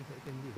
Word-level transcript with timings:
is 0.00 0.10
at 0.10 0.24
Candy 0.24 0.54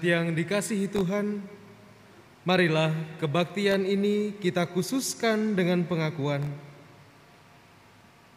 dikasihi 0.00 0.88
Tuhan, 0.88 1.44
marilah 2.42 2.90
kebaktian 3.20 3.84
ini 3.84 4.32
kita 4.40 4.64
khususkan 4.64 5.52
dengan 5.52 5.84
pengakuan. 5.84 6.40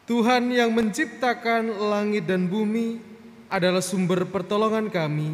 Tuhan 0.03 0.51
yang 0.51 0.75
menciptakan 0.75 1.71
langit 1.79 2.27
dan 2.27 2.51
bumi 2.51 2.99
adalah 3.47 3.79
sumber 3.79 4.27
pertolongan 4.27 4.91
kami. 4.91 5.31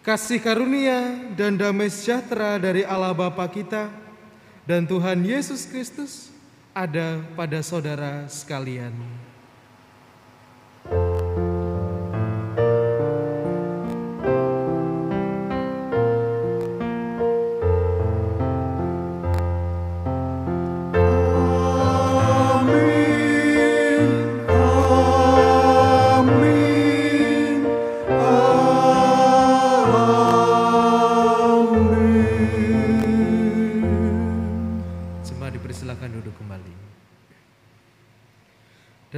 Kasih 0.00 0.40
karunia 0.40 1.20
dan 1.36 1.60
damai 1.60 1.92
sejahtera 1.92 2.56
dari 2.56 2.80
Allah 2.80 3.12
Bapa 3.12 3.44
kita 3.44 3.92
dan 4.64 4.88
Tuhan 4.88 5.20
Yesus 5.20 5.68
Kristus 5.68 6.32
ada 6.72 7.20
pada 7.36 7.60
saudara 7.60 8.24
sekalian. 8.32 9.27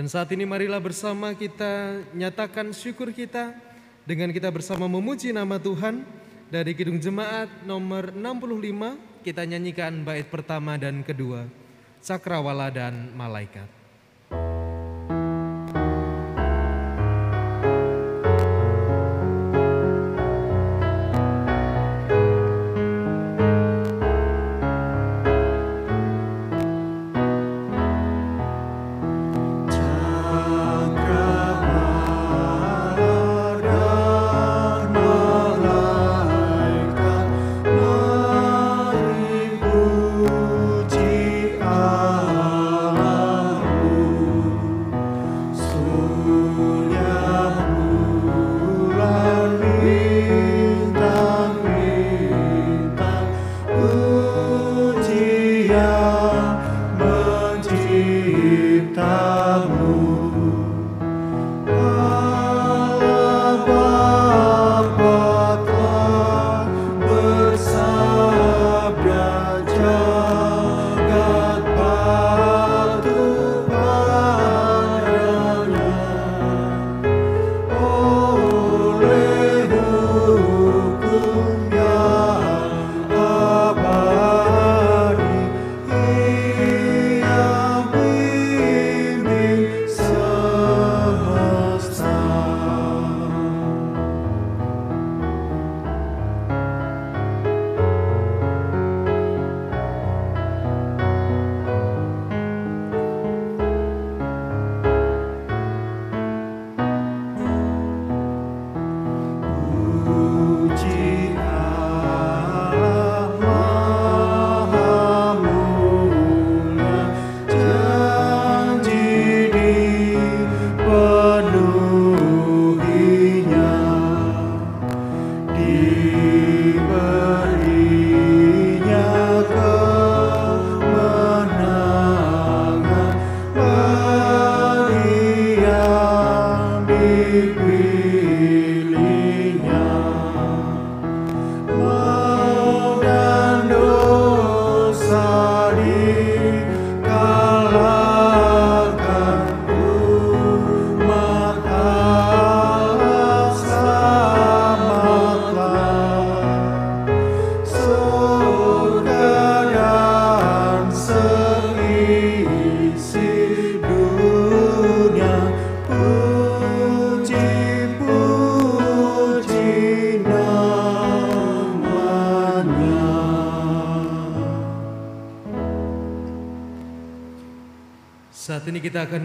Saat 0.07 0.31
ini 0.31 0.47
marilah 0.47 0.79
bersama 0.79 1.35
kita 1.35 2.05
nyatakan 2.15 2.71
syukur 2.71 3.11
kita 3.11 3.51
dengan 4.07 4.31
kita 4.31 4.47
bersama 4.47 4.87
memuji 4.87 5.35
nama 5.35 5.59
Tuhan 5.59 6.07
dari 6.47 6.79
Kidung 6.79 7.03
Jemaat 7.03 7.51
nomor 7.67 8.15
65 8.15 9.27
kita 9.27 9.43
nyanyikan 9.43 10.07
bait 10.07 10.31
pertama 10.31 10.79
dan 10.79 11.03
kedua 11.03 11.51
Cakrawala 12.01 12.71
dan 12.71 13.13
Malaikat. 13.19 13.80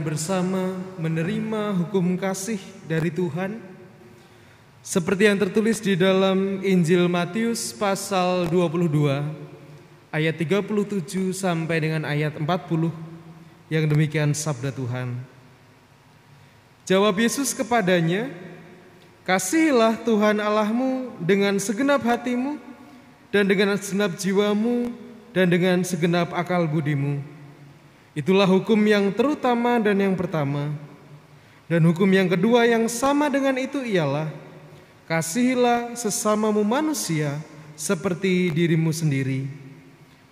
Bersama 0.06 0.78
menerima 1.02 1.74
hukum 1.82 2.14
kasih 2.14 2.62
dari 2.86 3.10
Tuhan 3.10 3.58
seperti 4.86 5.26
yang 5.26 5.42
tertulis 5.42 5.82
di 5.82 5.98
dalam 5.98 6.62
Injil 6.62 7.10
Matius 7.10 7.74
pasal 7.74 8.46
22 8.54 8.86
ayat 10.14 10.38
37 10.38 11.34
sampai 11.34 11.78
dengan 11.82 12.06
ayat 12.06 12.38
40 12.38 12.46
yang 13.74 13.90
demikian 13.90 14.30
sabda 14.38 14.70
Tuhan. 14.70 15.18
Jawab 16.86 17.18
Yesus 17.18 17.50
kepadanya, 17.58 18.30
Kasihilah 19.26 20.06
Tuhan 20.06 20.38
Allahmu 20.38 21.18
dengan 21.18 21.58
segenap 21.58 22.06
hatimu 22.06 22.62
dan 23.34 23.50
dengan 23.50 23.74
segenap 23.74 24.14
jiwamu 24.22 24.94
dan 25.34 25.50
dengan 25.50 25.82
segenap 25.82 26.30
akal 26.30 26.70
budimu 26.70 27.35
Itulah 28.16 28.48
hukum 28.48 28.80
yang 28.88 29.12
terutama 29.12 29.76
dan 29.84 30.00
yang 30.00 30.16
pertama. 30.16 30.72
Dan 31.68 31.84
hukum 31.84 32.08
yang 32.08 32.32
kedua 32.32 32.64
yang 32.64 32.88
sama 32.88 33.28
dengan 33.28 33.60
itu 33.60 33.84
ialah 33.84 34.32
kasihilah 35.04 36.00
sesamamu 36.00 36.64
manusia 36.64 37.36
seperti 37.76 38.56
dirimu 38.56 38.96
sendiri. 38.96 39.52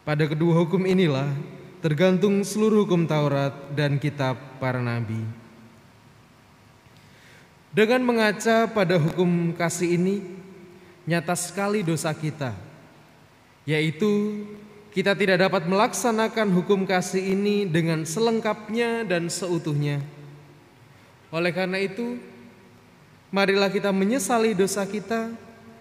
Pada 0.07 0.23
kedua 0.23 0.63
hukum 0.63 0.87
inilah 0.87 1.27
tergantung 1.83 2.39
seluruh 2.47 2.87
hukum 2.87 3.03
Taurat 3.03 3.51
dan 3.75 3.99
kitab 3.99 4.39
para 4.63 4.79
nabi. 4.79 5.19
Dengan 7.73 8.05
mengaca 8.05 8.69
pada 8.69 8.95
hukum 9.01 9.51
kasih 9.57 9.97
ini, 9.97 10.21
nyata 11.03 11.33
sekali 11.33 11.81
dosa 11.81 12.13
kita, 12.13 12.53
yaitu 13.65 14.45
kita 14.93 15.17
tidak 15.17 15.41
dapat 15.49 15.65
melaksanakan 15.65 16.53
hukum 16.53 16.85
kasih 16.85 17.33
ini 17.33 17.65
dengan 17.65 18.05
selengkapnya 18.05 19.01
dan 19.01 19.25
seutuhnya. 19.25 19.97
Oleh 21.33 21.49
karena 21.49 21.81
itu, 21.81 22.21
marilah 23.33 23.73
kita 23.73 23.89
menyesali 23.89 24.53
dosa 24.53 24.85
kita 24.85 25.33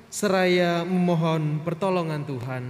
seraya 0.09 0.81
memohon 0.89 1.61
pertolongan 1.61 2.25
Tuhan. 2.25 2.65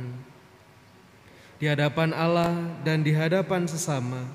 Di 1.62 1.70
hadapan 1.70 2.10
Allah 2.10 2.58
dan 2.82 3.06
di 3.06 3.14
hadapan 3.14 3.70
sesama, 3.70 4.26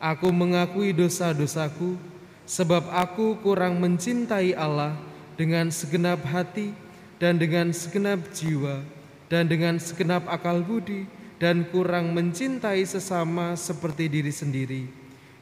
aku 0.00 0.32
mengakui 0.32 0.96
dosa-dosaku 0.96 2.00
sebab 2.48 2.88
aku 2.96 3.36
kurang 3.44 3.76
mencintai 3.76 4.56
Allah 4.56 4.96
dengan 5.36 5.68
segenap 5.68 6.24
hati 6.24 6.72
dan 7.20 7.36
dengan 7.36 7.76
segenap 7.76 8.24
jiwa 8.32 8.80
dan 9.28 9.44
dengan 9.44 9.76
segenap 9.76 10.24
akal 10.32 10.64
budi 10.64 11.04
dan 11.42 11.66
kurang 11.66 12.14
mencintai 12.14 12.86
sesama 12.86 13.58
seperti 13.58 14.06
diri 14.06 14.30
sendiri. 14.30 14.86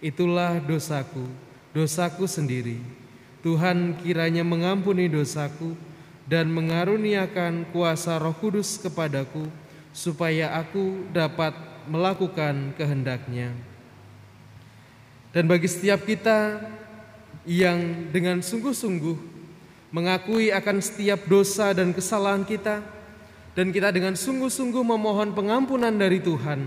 Itulah 0.00 0.56
dosaku, 0.56 1.28
dosaku 1.76 2.24
sendiri. 2.24 2.80
Tuhan 3.44 4.00
kiranya 4.00 4.40
mengampuni 4.40 5.12
dosaku 5.12 5.76
dan 6.24 6.48
mengaruniakan 6.48 7.68
kuasa 7.68 8.16
Roh 8.16 8.32
Kudus 8.32 8.80
kepadaku 8.80 9.44
supaya 9.92 10.56
aku 10.56 11.04
dapat 11.12 11.52
melakukan 11.84 12.72
kehendaknya. 12.80 13.52
Dan 15.36 15.52
bagi 15.52 15.68
setiap 15.68 16.08
kita 16.08 16.64
yang 17.44 18.08
dengan 18.08 18.40
sungguh-sungguh 18.40 19.20
mengakui 19.92 20.48
akan 20.48 20.80
setiap 20.80 21.28
dosa 21.28 21.76
dan 21.76 21.92
kesalahan 21.92 22.48
kita, 22.48 22.80
dan 23.60 23.76
kita 23.76 23.92
dengan 23.92 24.16
sungguh-sungguh 24.16 24.80
memohon 24.80 25.36
pengampunan 25.36 25.92
dari 25.92 26.16
Tuhan. 26.16 26.64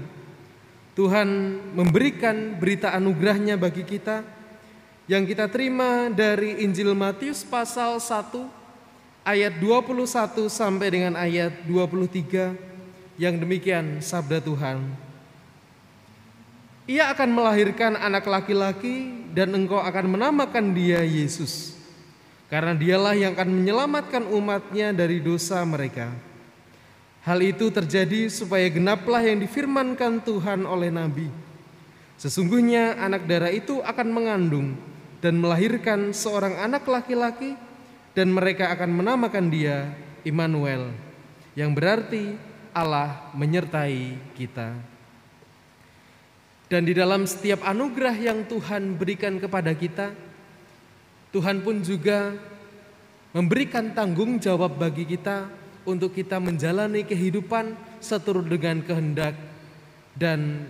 Tuhan 0.93 1.29
memberikan 1.73 2.53
berita 2.61 2.93
anugerahnya 2.93 3.57
bagi 3.57 3.81
kita 3.81 4.21
yang 5.09 5.25
kita 5.25 5.49
terima 5.49 6.13
dari 6.13 6.61
Injil 6.61 6.93
Matius 6.93 7.41
pasal 7.41 7.97
1 7.97 9.25
ayat 9.25 9.57
21 9.57 10.45
sampai 10.45 10.87
dengan 10.93 11.17
ayat 11.17 11.65
23 11.65 12.53
yang 13.17 13.41
demikian 13.41 13.97
sabda 13.97 14.37
Tuhan. 14.37 14.85
Ia 16.85 17.09
akan 17.09 17.29
melahirkan 17.33 17.97
anak 17.97 18.29
laki-laki 18.29 19.17
dan 19.33 19.49
engkau 19.49 19.81
akan 19.81 20.13
menamakan 20.13 20.77
dia 20.77 21.01
Yesus. 21.01 21.73
Karena 22.53 22.77
dialah 22.77 23.17
yang 23.17 23.33
akan 23.33 23.49
menyelamatkan 23.49 24.29
umatnya 24.29 24.93
dari 24.93 25.17
dosa 25.17 25.57
mereka. 25.65 26.32
Hal 27.23 27.39
itu 27.39 27.71
terjadi 27.71 28.27
supaya 28.27 28.67
genaplah 28.67 29.23
yang 29.23 29.39
difirmankan 29.39 30.19
Tuhan 30.27 30.67
oleh 30.67 30.91
Nabi. 30.91 31.31
Sesungguhnya 32.19 32.99
anak 32.99 33.23
darah 33.23 33.47
itu 33.47 33.79
akan 33.79 34.07
mengandung 34.11 34.75
dan 35.23 35.39
melahirkan 35.39 36.11
seorang 36.11 36.59
anak 36.59 36.83
laki-laki 36.83 37.55
dan 38.11 38.27
mereka 38.27 38.75
akan 38.75 38.91
menamakan 38.91 39.47
dia 39.47 39.95
Immanuel 40.27 40.91
yang 41.55 41.71
berarti 41.71 42.35
Allah 42.75 43.31
menyertai 43.31 44.19
kita. 44.35 44.75
Dan 46.67 46.83
di 46.83 46.91
dalam 46.91 47.23
setiap 47.23 47.63
anugerah 47.63 48.19
yang 48.19 48.43
Tuhan 48.51 48.99
berikan 48.99 49.39
kepada 49.39 49.71
kita, 49.71 50.11
Tuhan 51.31 51.63
pun 51.63 51.79
juga 51.79 52.35
memberikan 53.31 53.95
tanggung 53.95 54.43
jawab 54.43 54.75
bagi 54.75 55.07
kita 55.07 55.62
untuk 55.83 56.15
kita 56.15 56.39
menjalani 56.39 57.03
kehidupan 57.03 57.75
seturut 58.03 58.47
dengan 58.47 58.83
kehendak 58.83 59.35
dan 60.15 60.67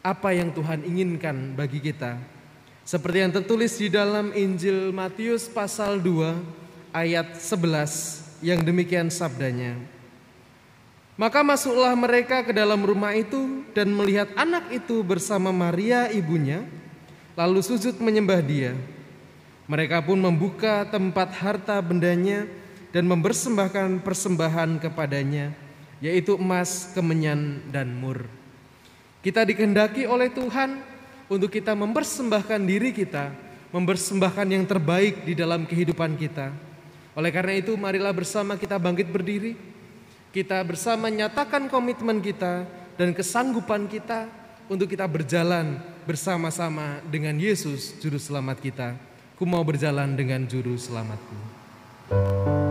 apa 0.00 0.32
yang 0.32 0.52
Tuhan 0.54 0.84
inginkan 0.84 1.52
bagi 1.52 1.82
kita. 1.82 2.16
Seperti 2.88 3.20
yang 3.20 3.32
tertulis 3.36 3.76
di 3.76 3.92
dalam 3.92 4.32
Injil 4.32 4.96
Matius 4.96 5.44
pasal 5.44 6.00
2 6.00 6.40
ayat 6.96 7.36
11 7.36 8.40
yang 8.40 8.64
demikian 8.64 9.12
sabdanya. 9.12 9.76
Maka 11.18 11.42
masuklah 11.42 11.92
mereka 11.98 12.46
ke 12.46 12.54
dalam 12.54 12.80
rumah 12.80 13.10
itu 13.12 13.66
dan 13.74 13.90
melihat 13.90 14.30
anak 14.38 14.70
itu 14.70 15.02
bersama 15.02 15.50
Maria 15.50 16.08
ibunya, 16.14 16.62
lalu 17.34 17.58
sujud 17.58 17.98
menyembah 17.98 18.38
dia. 18.38 18.72
Mereka 19.68 20.00
pun 20.06 20.16
membuka 20.16 20.86
tempat 20.88 21.28
harta 21.36 21.76
bendanya 21.82 22.48
dan 22.92 23.04
mempersembahkan 23.04 24.00
persembahan 24.00 24.80
kepadanya, 24.80 25.52
yaitu 26.00 26.36
emas, 26.40 26.92
kemenyan, 26.96 27.60
dan 27.68 27.92
mur. 27.92 28.24
Kita 29.20 29.44
dikehendaki 29.44 30.08
oleh 30.08 30.32
Tuhan 30.32 30.80
untuk 31.28 31.52
kita 31.52 31.76
mempersembahkan 31.76 32.60
diri 32.64 32.94
kita, 32.94 33.34
mempersembahkan 33.74 34.46
yang 34.48 34.64
terbaik 34.64 35.28
di 35.28 35.36
dalam 35.36 35.68
kehidupan 35.68 36.16
kita. 36.16 36.54
Oleh 37.12 37.34
karena 37.34 37.58
itu, 37.58 37.74
marilah 37.76 38.14
bersama 38.14 38.56
kita 38.56 38.78
bangkit 38.78 39.10
berdiri. 39.10 39.58
Kita 40.28 40.60
bersama 40.62 41.08
nyatakan 41.08 41.66
komitmen 41.66 42.20
kita 42.22 42.68
dan 42.94 43.10
kesanggupan 43.16 43.90
kita 43.90 44.28
untuk 44.68 44.86
kita 44.86 45.08
berjalan 45.08 45.80
bersama-sama 46.04 47.00
dengan 47.08 47.34
Yesus, 47.36 47.96
Juru 47.98 48.20
Selamat 48.20 48.60
kita. 48.60 48.94
Ku 49.34 49.48
mau 49.48 49.64
berjalan 49.64 50.14
dengan 50.14 50.44
Juru 50.44 50.76
Selamatku. 50.76 51.36
selamatku 52.08 52.67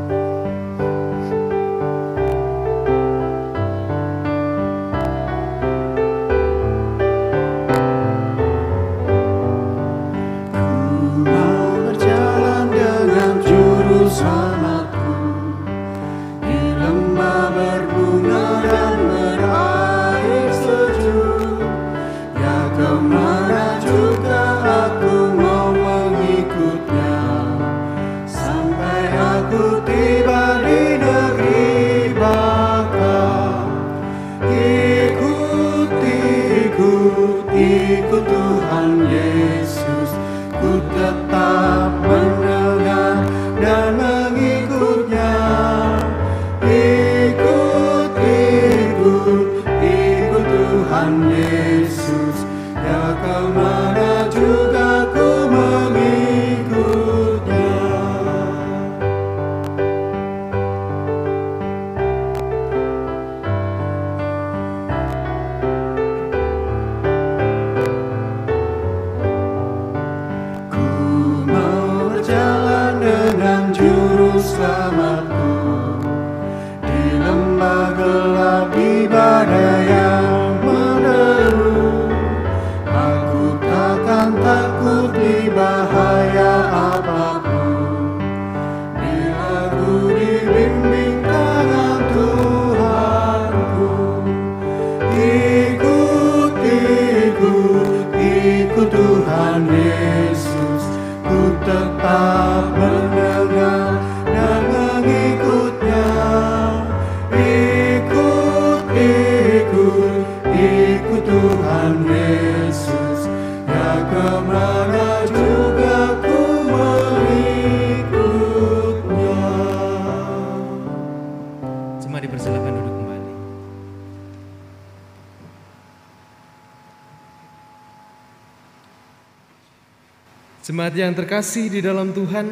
yang 131.04 131.14
terkasih 131.14 131.70
di 131.70 131.80
dalam 131.86 132.10
Tuhan, 132.10 132.50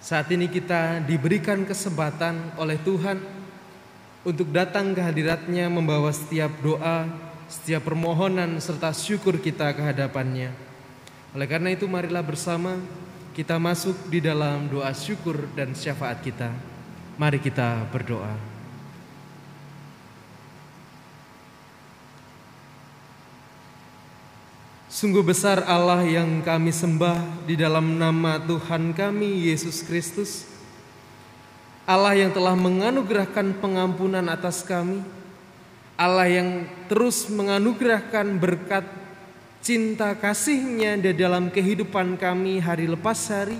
saat 0.00 0.32
ini 0.32 0.48
kita 0.48 1.04
diberikan 1.04 1.66
kesempatan 1.68 2.56
oleh 2.56 2.80
Tuhan 2.80 3.20
untuk 4.24 4.48
datang 4.48 4.96
ke 4.96 5.04
hadiratnya 5.04 5.68
membawa 5.68 6.08
setiap 6.08 6.48
doa, 6.64 7.04
setiap 7.50 7.84
permohonan 7.84 8.56
serta 8.62 8.96
syukur 8.96 9.36
kita 9.36 9.76
ke 9.76 9.82
hadapannya. 9.84 10.54
Oleh 11.36 11.44
karena 11.50 11.74
itu 11.74 11.84
marilah 11.84 12.24
bersama 12.24 12.80
kita 13.34 13.58
masuk 13.60 14.08
di 14.08 14.22
dalam 14.22 14.70
doa 14.70 14.94
syukur 14.94 15.50
dan 15.52 15.76
syafaat 15.76 16.22
kita. 16.22 16.48
Mari 17.18 17.42
kita 17.42 17.84
berdoa. 17.90 18.53
Sungguh 24.94 25.26
besar 25.26 25.66
Allah 25.66 26.06
yang 26.06 26.38
kami 26.38 26.70
sembah 26.70 27.18
di 27.50 27.58
dalam 27.58 27.98
nama 27.98 28.38
Tuhan 28.38 28.94
kami 28.94 29.50
Yesus 29.50 29.82
Kristus. 29.82 30.46
Allah 31.82 32.14
yang 32.14 32.30
telah 32.30 32.54
menganugerahkan 32.54 33.58
pengampunan 33.58 34.22
atas 34.30 34.62
kami. 34.62 35.02
Allah 35.98 36.30
yang 36.30 36.70
terus 36.86 37.26
menganugerahkan 37.26 38.38
berkat 38.38 38.86
cinta 39.66 40.14
kasihnya 40.14 40.94
di 40.94 41.10
dalam 41.10 41.50
kehidupan 41.50 42.14
kami 42.14 42.62
hari 42.62 42.86
lepas 42.86 43.18
hari. 43.34 43.58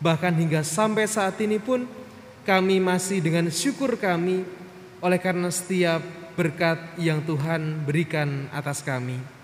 Bahkan 0.00 0.32
hingga 0.32 0.64
sampai 0.64 1.04
saat 1.04 1.36
ini 1.44 1.60
pun 1.60 1.84
kami 2.48 2.80
masih 2.80 3.20
dengan 3.20 3.52
syukur 3.52 4.00
kami 4.00 4.48
oleh 5.04 5.20
karena 5.20 5.52
setiap 5.52 6.00
berkat 6.40 6.80
yang 6.96 7.20
Tuhan 7.20 7.84
berikan 7.84 8.48
atas 8.48 8.80
kami. 8.80 9.43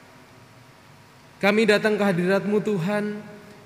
Kami 1.41 1.65
datang 1.65 1.97
ke 1.97 2.05
hadiratmu 2.05 2.61
Tuhan 2.61 3.17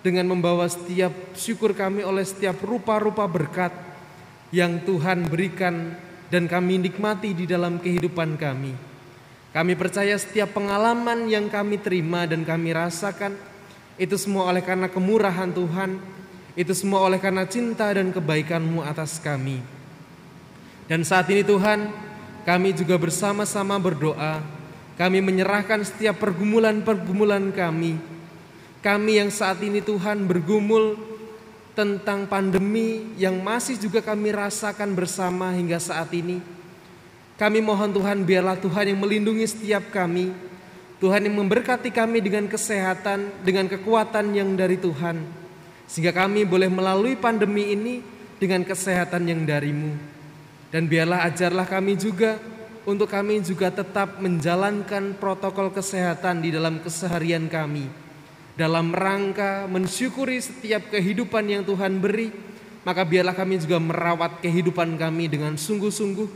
dengan 0.07 0.31
membawa 0.31 0.71
setiap 0.71 1.11
syukur 1.35 1.75
kami 1.75 2.07
oleh 2.07 2.23
setiap 2.23 2.63
rupa-rupa 2.63 3.27
berkat 3.27 3.75
yang 4.55 4.79
Tuhan 4.87 5.27
berikan 5.27 5.99
dan 6.31 6.47
kami 6.47 6.79
nikmati 6.79 7.35
di 7.35 7.51
dalam 7.51 7.83
kehidupan 7.83 8.39
kami. 8.39 8.79
Kami 9.51 9.73
percaya 9.75 10.15
setiap 10.15 10.55
pengalaman 10.55 11.27
yang 11.27 11.51
kami 11.51 11.83
terima 11.83 12.31
dan 12.31 12.47
kami 12.47 12.71
rasakan 12.71 13.35
itu 13.99 14.15
semua 14.23 14.55
oleh 14.55 14.63
karena 14.63 14.87
kemurahan 14.87 15.51
Tuhan, 15.51 15.99
itu 16.55 16.71
semua 16.79 17.03
oleh 17.03 17.19
karena 17.19 17.43
cinta 17.43 17.91
dan 17.91 18.15
kebaikan-Mu 18.15 18.87
atas 18.87 19.19
kami. 19.19 19.59
Dan 20.87 21.03
saat 21.03 21.27
ini 21.27 21.43
Tuhan, 21.43 21.91
kami 22.47 22.71
juga 22.71 22.95
bersama-sama 23.03 23.79
berdoa 23.83 24.54
kami 24.95 25.19
menyerahkan 25.19 25.83
setiap 25.83 26.23
pergumulan-pergumulan 26.23 27.51
kami. 27.51 27.99
Kami 28.79 29.13
yang 29.19 29.33
saat 29.33 29.59
ini 29.65 29.83
Tuhan 29.83 30.29
bergumul 30.29 30.95
tentang 31.75 32.31
pandemi 32.31 33.03
yang 33.19 33.43
masih 33.43 33.75
juga 33.75 33.99
kami 33.99 34.31
rasakan 34.31 34.95
bersama 34.95 35.51
hingga 35.51 35.83
saat 35.83 36.15
ini. 36.15 36.39
Kami 37.35 37.59
mohon 37.59 37.91
Tuhan 37.91 38.23
biarlah 38.23 38.55
Tuhan 38.55 38.95
yang 38.95 38.99
melindungi 39.03 39.43
setiap 39.51 39.91
kami. 39.91 40.31
Tuhan 41.03 41.27
yang 41.27 41.35
memberkati 41.43 41.91
kami 41.91 42.23
dengan 42.23 42.47
kesehatan, 42.47 43.43
dengan 43.43 43.67
kekuatan 43.67 44.31
yang 44.31 44.55
dari 44.55 44.79
Tuhan. 44.79 45.19
Sehingga 45.91 46.15
kami 46.15 46.47
boleh 46.47 46.71
melalui 46.71 47.19
pandemi 47.19 47.75
ini 47.75 47.99
dengan 48.39 48.63
kesehatan 48.63 49.27
yang 49.27 49.43
darimu. 49.43 49.91
Dan 50.71 50.87
biarlah 50.87 51.27
ajarlah 51.27 51.67
kami 51.67 51.99
juga 51.99 52.39
untuk 52.85 53.09
kami 53.09 53.41
juga 53.41 53.73
tetap 53.73 54.21
menjalankan 54.21 55.17
protokol 55.17 55.73
kesehatan 55.73 56.45
di 56.45 56.53
dalam 56.53 56.81
keseharian 56.85 57.49
kami. 57.49 57.89
Dalam 58.55 58.95
rangka 58.95 59.67
mensyukuri 59.67 60.39
setiap 60.39 60.93
kehidupan 60.93 61.43
yang 61.49 61.63
Tuhan 61.67 61.99
beri, 61.99 62.31
maka 62.87 63.03
biarlah 63.03 63.35
kami 63.35 63.59
juga 63.59 63.81
merawat 63.81 64.39
kehidupan 64.45 64.95
kami 65.01 65.27
dengan 65.27 65.57
sungguh-sungguh 65.57 66.29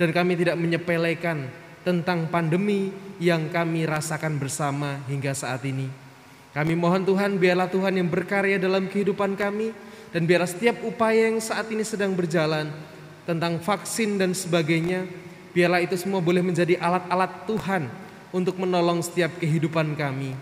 dan 0.00 0.08
kami 0.10 0.34
tidak 0.34 0.56
menyepelekan 0.56 1.46
tentang 1.84 2.26
pandemi 2.32 2.90
yang 3.20 3.52
kami 3.52 3.84
rasakan 3.84 4.40
bersama 4.40 5.04
hingga 5.06 5.36
saat 5.36 5.60
ini. 5.68 5.86
Kami 6.50 6.74
mohon 6.74 7.06
Tuhan 7.06 7.38
biarlah 7.38 7.70
Tuhan 7.70 8.00
yang 8.00 8.08
berkarya 8.10 8.58
dalam 8.58 8.90
kehidupan 8.90 9.38
kami 9.38 9.70
dan 10.10 10.26
biarlah 10.26 10.50
setiap 10.50 10.82
upaya 10.82 11.30
yang 11.30 11.38
saat 11.38 11.70
ini 11.70 11.86
sedang 11.86 12.16
berjalan 12.18 12.66
tentang 13.22 13.62
vaksin 13.62 14.18
dan 14.18 14.34
sebagainya 14.34 15.06
Biarlah 15.50 15.82
itu 15.82 15.98
semua 15.98 16.22
boleh 16.22 16.42
menjadi 16.42 16.78
alat-alat 16.78 17.46
Tuhan 17.50 17.90
untuk 18.30 18.58
menolong 18.58 19.02
setiap 19.02 19.34
kehidupan 19.42 19.98
kami. 19.98 20.34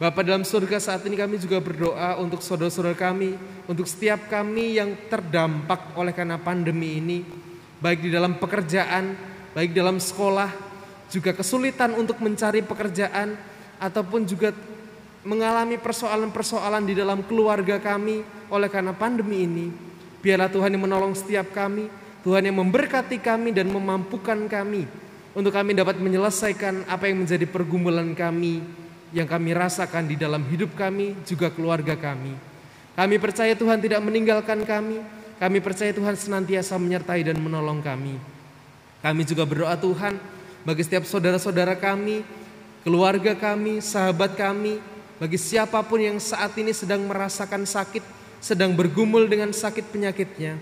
Bapak 0.00 0.24
dalam 0.24 0.48
surga 0.48 0.80
saat 0.80 1.04
ini 1.04 1.12
kami 1.12 1.36
juga 1.36 1.60
berdoa 1.60 2.16
untuk 2.16 2.40
saudara-saudara 2.40 2.96
kami, 2.96 3.36
untuk 3.68 3.84
setiap 3.84 4.32
kami 4.32 4.80
yang 4.80 4.96
terdampak 5.12 5.92
oleh 5.92 6.16
karena 6.16 6.40
pandemi 6.40 6.96
ini, 6.96 7.20
baik 7.84 8.08
di 8.08 8.08
dalam 8.08 8.40
pekerjaan, 8.40 9.12
baik 9.52 9.76
dalam 9.76 10.00
sekolah, 10.00 10.48
juga 11.12 11.36
kesulitan 11.36 11.92
untuk 12.00 12.16
mencari 12.24 12.64
pekerjaan, 12.64 13.36
ataupun 13.76 14.24
juga 14.24 14.56
mengalami 15.20 15.76
persoalan-persoalan 15.76 16.88
di 16.88 16.96
dalam 16.96 17.20
keluarga 17.28 17.76
kami 17.76 18.24
oleh 18.48 18.72
karena 18.72 18.96
pandemi 18.96 19.44
ini. 19.44 19.68
Biarlah 20.24 20.48
Tuhan 20.48 20.72
yang 20.72 20.84
menolong 20.88 21.12
setiap 21.12 21.52
kami, 21.52 21.92
Tuhan 22.20 22.44
yang 22.44 22.60
memberkati 22.60 23.16
kami 23.20 23.56
dan 23.56 23.72
memampukan 23.72 24.36
kami 24.48 24.84
untuk 25.32 25.54
kami 25.54 25.72
dapat 25.72 25.96
menyelesaikan 26.02 26.90
apa 26.90 27.08
yang 27.08 27.24
menjadi 27.24 27.46
pergumulan 27.48 28.12
kami 28.12 28.60
yang 29.10 29.26
kami 29.26 29.54
rasakan 29.54 30.06
di 30.06 30.14
dalam 30.14 30.42
hidup 30.46 30.74
kami 30.78 31.18
juga 31.26 31.50
keluarga 31.50 31.98
kami. 31.98 32.34
Kami 32.94 33.16
percaya 33.16 33.54
Tuhan 33.54 33.80
tidak 33.80 34.02
meninggalkan 34.02 34.62
kami. 34.66 35.00
Kami 35.40 35.58
percaya 35.64 35.88
Tuhan 35.96 36.20
senantiasa 36.20 36.76
menyertai 36.76 37.24
dan 37.24 37.40
menolong 37.40 37.80
kami. 37.80 38.20
Kami 39.00 39.22
juga 39.24 39.48
berdoa 39.48 39.72
Tuhan 39.80 40.20
bagi 40.68 40.84
setiap 40.84 41.08
saudara-saudara 41.08 41.72
kami, 41.80 42.20
keluarga 42.84 43.32
kami, 43.32 43.80
sahabat 43.80 44.36
kami, 44.36 44.76
bagi 45.16 45.40
siapa 45.40 45.80
pun 45.80 45.96
yang 45.96 46.20
saat 46.20 46.52
ini 46.60 46.76
sedang 46.76 47.08
merasakan 47.08 47.64
sakit, 47.64 48.04
sedang 48.44 48.76
bergumul 48.76 49.24
dengan 49.24 49.56
sakit 49.56 49.88
penyakitnya. 49.88 50.60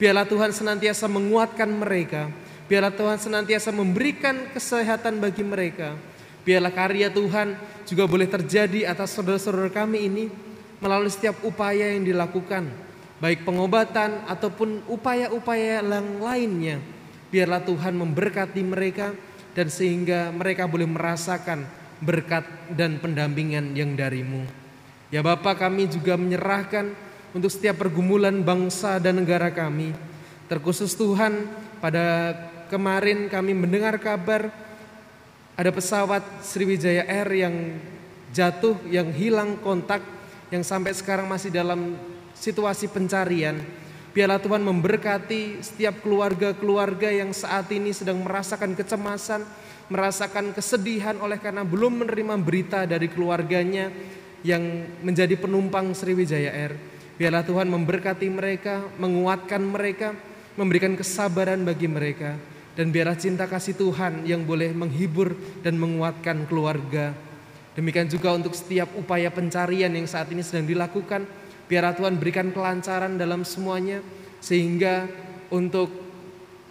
Biarlah 0.00 0.24
Tuhan 0.24 0.48
senantiasa 0.56 1.04
menguatkan 1.12 1.68
mereka. 1.68 2.32
Biarlah 2.64 2.96
Tuhan 2.96 3.20
senantiasa 3.20 3.68
memberikan 3.68 4.48
kesehatan 4.48 5.20
bagi 5.20 5.44
mereka. 5.44 5.92
Biarlah 6.40 6.72
karya 6.72 7.12
Tuhan 7.12 7.52
juga 7.84 8.08
boleh 8.08 8.24
terjadi 8.24 8.88
atas 8.88 9.12
saudara-saudara 9.12 9.68
kami 9.68 10.08
ini 10.08 10.24
melalui 10.80 11.12
setiap 11.12 11.36
upaya 11.44 11.92
yang 11.92 12.08
dilakukan, 12.08 12.64
baik 13.20 13.44
pengobatan 13.44 14.24
ataupun 14.24 14.88
upaya-upaya 14.88 15.84
yang 15.84 16.24
lainnya. 16.24 16.80
Biarlah 17.28 17.60
Tuhan 17.60 17.92
memberkati 17.92 18.64
mereka 18.64 19.12
dan 19.52 19.68
sehingga 19.68 20.32
mereka 20.32 20.64
boleh 20.64 20.88
merasakan 20.88 21.68
berkat 22.00 22.48
dan 22.72 22.96
pendampingan 22.96 23.76
yang 23.76 23.92
darimu. 23.92 24.48
Ya 25.12 25.20
Bapak 25.20 25.60
kami 25.60 25.92
juga 25.92 26.16
menyerahkan 26.16 27.09
untuk 27.30 27.50
setiap 27.50 27.78
pergumulan 27.78 28.42
bangsa 28.42 28.98
dan 28.98 29.22
negara 29.22 29.50
kami. 29.54 29.94
Terkhusus 30.50 30.98
Tuhan, 30.98 31.46
pada 31.78 32.34
kemarin 32.66 33.30
kami 33.30 33.54
mendengar 33.54 33.98
kabar 34.02 34.50
ada 35.54 35.70
pesawat 35.70 36.22
Sriwijaya 36.42 37.06
Air 37.06 37.28
yang 37.46 37.56
jatuh, 38.34 38.78
yang 38.90 39.10
hilang 39.14 39.58
kontak, 39.62 40.02
yang 40.50 40.66
sampai 40.66 40.94
sekarang 40.94 41.30
masih 41.30 41.54
dalam 41.54 41.94
situasi 42.34 42.90
pencarian. 42.90 43.60
Biarlah 44.10 44.42
Tuhan 44.42 44.66
memberkati 44.66 45.62
setiap 45.62 46.02
keluarga-keluarga 46.02 47.14
yang 47.14 47.30
saat 47.30 47.70
ini 47.70 47.94
sedang 47.94 48.26
merasakan 48.26 48.74
kecemasan, 48.74 49.46
merasakan 49.86 50.50
kesedihan 50.50 51.14
oleh 51.22 51.38
karena 51.38 51.62
belum 51.62 52.02
menerima 52.02 52.34
berita 52.42 52.82
dari 52.90 53.06
keluarganya 53.06 53.86
yang 54.42 54.62
menjadi 55.06 55.38
penumpang 55.38 55.94
Sriwijaya 55.94 56.50
Air. 56.50 56.89
Biarlah 57.20 57.44
Tuhan 57.44 57.68
memberkati 57.68 58.32
mereka, 58.32 58.80
menguatkan 58.96 59.60
mereka, 59.60 60.16
memberikan 60.56 60.96
kesabaran 60.96 61.60
bagi 61.60 61.84
mereka. 61.84 62.40
Dan 62.72 62.88
biarlah 62.88 63.20
cinta 63.20 63.44
kasih 63.44 63.76
Tuhan 63.76 64.24
yang 64.24 64.48
boleh 64.48 64.72
menghibur 64.72 65.36
dan 65.60 65.76
menguatkan 65.76 66.48
keluarga. 66.48 67.12
Demikian 67.76 68.08
juga 68.08 68.32
untuk 68.32 68.56
setiap 68.56 68.88
upaya 68.96 69.28
pencarian 69.28 69.92
yang 69.92 70.08
saat 70.08 70.32
ini 70.32 70.40
sedang 70.40 70.64
dilakukan, 70.64 71.28
Biarlah 71.70 71.94
Tuhan 71.94 72.18
berikan 72.18 72.50
kelancaran 72.50 73.14
dalam 73.14 73.46
semuanya 73.46 74.02
sehingga 74.42 75.06
untuk 75.54 75.86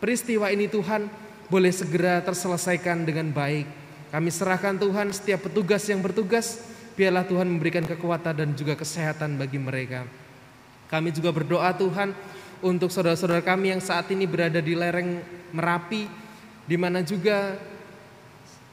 peristiwa 0.03 0.51
ini 0.51 0.68
Tuhan 0.68 1.08
boleh 1.48 1.72
segera 1.72 2.20
terselesaikan 2.20 3.08
dengan 3.08 3.32
baik. 3.32 3.63
Kami 4.12 4.27
serahkan 4.27 4.75
Tuhan 4.75 5.15
setiap 5.15 5.48
petugas 5.48 5.88
yang 5.88 6.03
bertugas, 6.03 6.60
biarlah 7.00 7.24
Tuhan 7.24 7.48
memberikan 7.48 7.88
kekuatan 7.88 8.44
dan 8.44 8.50
juga 8.60 8.75
kesehatan 8.75 9.39
bagi 9.39 9.56
mereka. 9.56 10.03
Kami 10.89 11.13
juga 11.13 11.29
berdoa 11.29 11.69
Tuhan 11.77 12.12
untuk 12.60 12.89
saudara-saudara 12.89 13.46
kami 13.46 13.72
yang 13.77 13.81
saat 13.81 14.10
ini 14.10 14.25
berada 14.25 14.60
di 14.60 14.74
lereng 14.74 15.22
Merapi, 15.50 16.05
di 16.69 16.77
mana 16.77 17.01
juga 17.01 17.58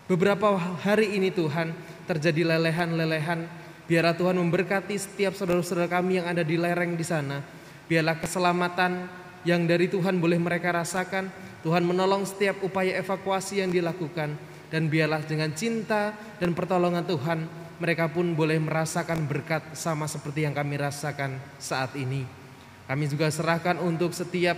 beberapa 0.08 0.56
hari 0.84 1.16
ini 1.16 1.32
Tuhan 1.32 1.72
terjadi 2.04 2.56
lelehan-lelehan 2.56 3.66
Biarlah 3.86 4.18
Tuhan 4.18 4.34
memberkati 4.42 4.98
setiap 4.98 5.38
saudara-saudara 5.38 5.86
kami 5.86 6.18
yang 6.18 6.26
ada 6.26 6.42
di 6.42 6.58
lereng 6.58 6.98
di 6.98 7.06
sana. 7.06 7.38
Biarlah 7.86 8.18
keselamatan 8.18 9.06
yang 9.46 9.62
dari 9.62 9.86
Tuhan 9.86 10.18
boleh 10.18 10.42
mereka 10.42 10.74
rasakan. 10.74 11.30
Tuhan 11.62 11.86
menolong 11.86 12.26
setiap 12.26 12.58
upaya 12.66 12.98
evakuasi 12.98 13.62
yang 13.62 13.70
dilakukan. 13.70 14.34
Dan 14.74 14.90
biarlah 14.90 15.22
dengan 15.22 15.54
cinta 15.54 16.10
dan 16.42 16.50
pertolongan 16.50 17.06
Tuhan, 17.06 17.46
mereka 17.76 18.08
pun 18.08 18.32
boleh 18.32 18.56
merasakan 18.56 19.28
berkat 19.28 19.76
sama 19.76 20.08
seperti 20.08 20.48
yang 20.48 20.56
kami 20.56 20.80
rasakan 20.80 21.36
saat 21.60 21.92
ini. 21.96 22.24
Kami 22.86 23.04
juga 23.10 23.28
serahkan 23.28 23.82
untuk 23.82 24.14
setiap 24.16 24.56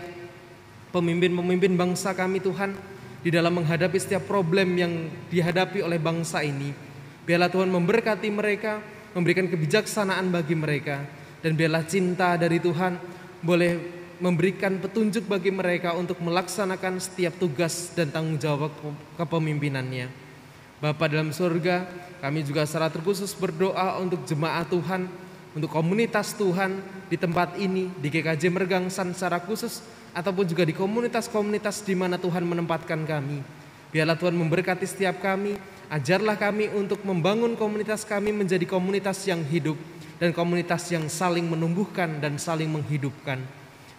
pemimpin-pemimpin 0.94 1.74
bangsa 1.74 2.12
kami 2.14 2.38
Tuhan 2.38 2.76
di 3.24 3.34
dalam 3.34 3.56
menghadapi 3.58 3.98
setiap 3.98 4.28
problem 4.28 4.78
yang 4.78 4.92
dihadapi 5.32 5.82
oleh 5.82 5.98
bangsa 5.98 6.44
ini. 6.44 6.70
Biarlah 7.26 7.50
Tuhan 7.50 7.68
memberkati 7.68 8.28
mereka, 8.30 8.80
memberikan 9.12 9.50
kebijaksanaan 9.50 10.30
bagi 10.30 10.54
mereka 10.54 11.02
dan 11.42 11.54
biarlah 11.58 11.84
cinta 11.86 12.38
dari 12.38 12.62
Tuhan 12.62 12.98
boleh 13.42 13.98
memberikan 14.18 14.82
petunjuk 14.82 15.30
bagi 15.30 15.54
mereka 15.54 15.94
untuk 15.94 16.18
melaksanakan 16.18 16.98
setiap 16.98 17.38
tugas 17.38 17.94
dan 17.94 18.10
tanggung 18.10 18.38
jawab 18.38 18.74
kepemimpinannya. 19.14 20.27
Bapa 20.78 21.10
dalam 21.10 21.34
surga, 21.34 21.86
kami 22.22 22.46
juga 22.46 22.62
secara 22.62 22.86
terkhusus 22.86 23.34
berdoa 23.34 23.98
untuk 23.98 24.22
jemaat 24.26 24.70
Tuhan, 24.70 25.10
untuk 25.54 25.70
komunitas 25.70 26.34
Tuhan 26.38 26.78
di 27.10 27.18
tempat 27.18 27.58
ini, 27.58 27.90
di 27.98 28.08
GKJ 28.10 28.46
Mergangsan 28.52 29.10
secara 29.10 29.42
khusus, 29.42 29.82
ataupun 30.14 30.46
juga 30.46 30.62
di 30.62 30.74
komunitas-komunitas 30.74 31.82
di 31.82 31.98
mana 31.98 32.14
Tuhan 32.14 32.46
menempatkan 32.46 33.02
kami. 33.02 33.42
Biarlah 33.90 34.14
Tuhan 34.14 34.36
memberkati 34.38 34.86
setiap 34.86 35.18
kami, 35.18 35.58
Ajarlah 35.88 36.36
kami 36.36 36.68
untuk 36.68 37.00
membangun 37.00 37.56
komunitas 37.56 38.04
kami 38.04 38.28
menjadi 38.28 38.68
komunitas 38.68 39.24
yang 39.24 39.40
hidup 39.40 39.80
dan 40.20 40.36
komunitas 40.36 40.84
yang 40.92 41.08
saling 41.08 41.48
menumbuhkan 41.48 42.20
dan 42.20 42.36
saling 42.36 42.68
menghidupkan. 42.68 43.40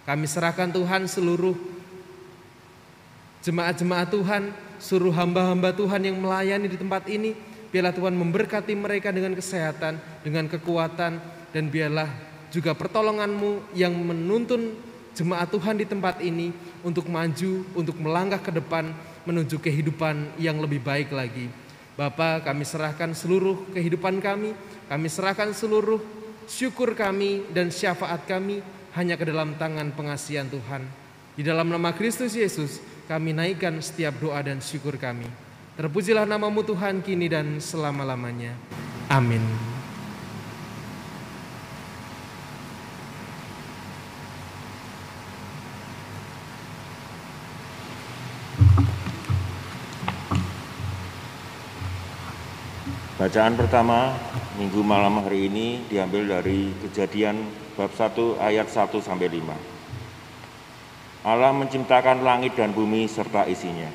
Kami 0.05 0.25
serahkan 0.29 0.69
Tuhan 0.69 1.09
seluruh 1.09 1.57
jemaat-jemaat 3.41 4.05
Tuhan, 4.13 4.53
seluruh 4.79 5.13
hamba-hamba 5.13 5.75
Tuhan 5.75 6.01
yang 6.07 6.17
melayani 6.17 6.71
di 6.71 6.79
tempat 6.79 7.05
ini. 7.11 7.35
Biarlah 7.69 7.93
Tuhan 7.93 8.17
memberkati 8.17 8.73
mereka 8.73 9.13
dengan 9.13 9.37
kesehatan, 9.37 10.01
dengan 10.25 10.49
kekuatan, 10.49 11.21
dan 11.53 11.63
biarlah 11.69 12.09
juga 12.49 12.73
pertolonganmu 12.73 13.77
yang 13.77 13.93
menuntun 13.93 14.73
jemaat 15.13 15.53
Tuhan 15.53 15.77
di 15.77 15.85
tempat 15.85 16.17
ini 16.25 16.49
untuk 16.81 17.05
maju, 17.05 17.67
untuk 17.77 17.93
melangkah 18.01 18.41
ke 18.41 18.49
depan 18.55 18.89
menuju 19.29 19.61
kehidupan 19.61 20.41
yang 20.41 20.57
lebih 20.57 20.81
baik 20.81 21.13
lagi. 21.13 21.51
Bapa, 21.93 22.41
kami 22.41 22.63
serahkan 22.63 23.11
seluruh 23.11 23.69
kehidupan 23.75 24.23
kami, 24.23 24.55
kami 24.87 25.07
serahkan 25.11 25.51
seluruh 25.51 25.99
syukur 26.49 26.95
kami 26.97 27.45
dan 27.53 27.69
syafaat 27.69 28.25
kami 28.25 28.63
hanya 28.97 29.19
ke 29.19 29.27
dalam 29.27 29.53
tangan 29.59 29.93
pengasihan 29.93 30.47
Tuhan. 30.49 30.87
Di 31.37 31.45
dalam 31.45 31.69
nama 31.69 31.93
Kristus 31.93 32.33
Yesus, 32.33 32.81
kami 33.09 33.33
naikkan 33.33 33.73
setiap 33.81 34.21
doa 34.21 34.37
dan 34.45 34.61
syukur 34.61 34.93
kami. 34.93 35.25
Terpujilah 35.73 36.29
namamu 36.29 36.61
Tuhan 36.61 37.01
kini 37.01 37.25
dan 37.25 37.57
selama-lamanya. 37.57 38.53
Amin. 39.09 39.41
Bacaan 53.17 53.57
pertama 53.57 54.13
minggu 54.61 54.85
malam 54.85 55.25
hari 55.25 55.49
ini 55.49 55.81
diambil 55.89 56.29
dari 56.39 56.71
kejadian 56.85 57.41
bab 57.73 57.89
1 57.89 58.37
ayat 58.37 58.69
1 58.69 59.01
sampai 59.01 59.27
5. 59.33 59.68
Allah 61.19 61.51
menciptakan 61.51 62.23
langit 62.23 62.55
dan 62.55 62.71
bumi 62.71 63.03
serta 63.03 63.43
isinya. 63.43 63.91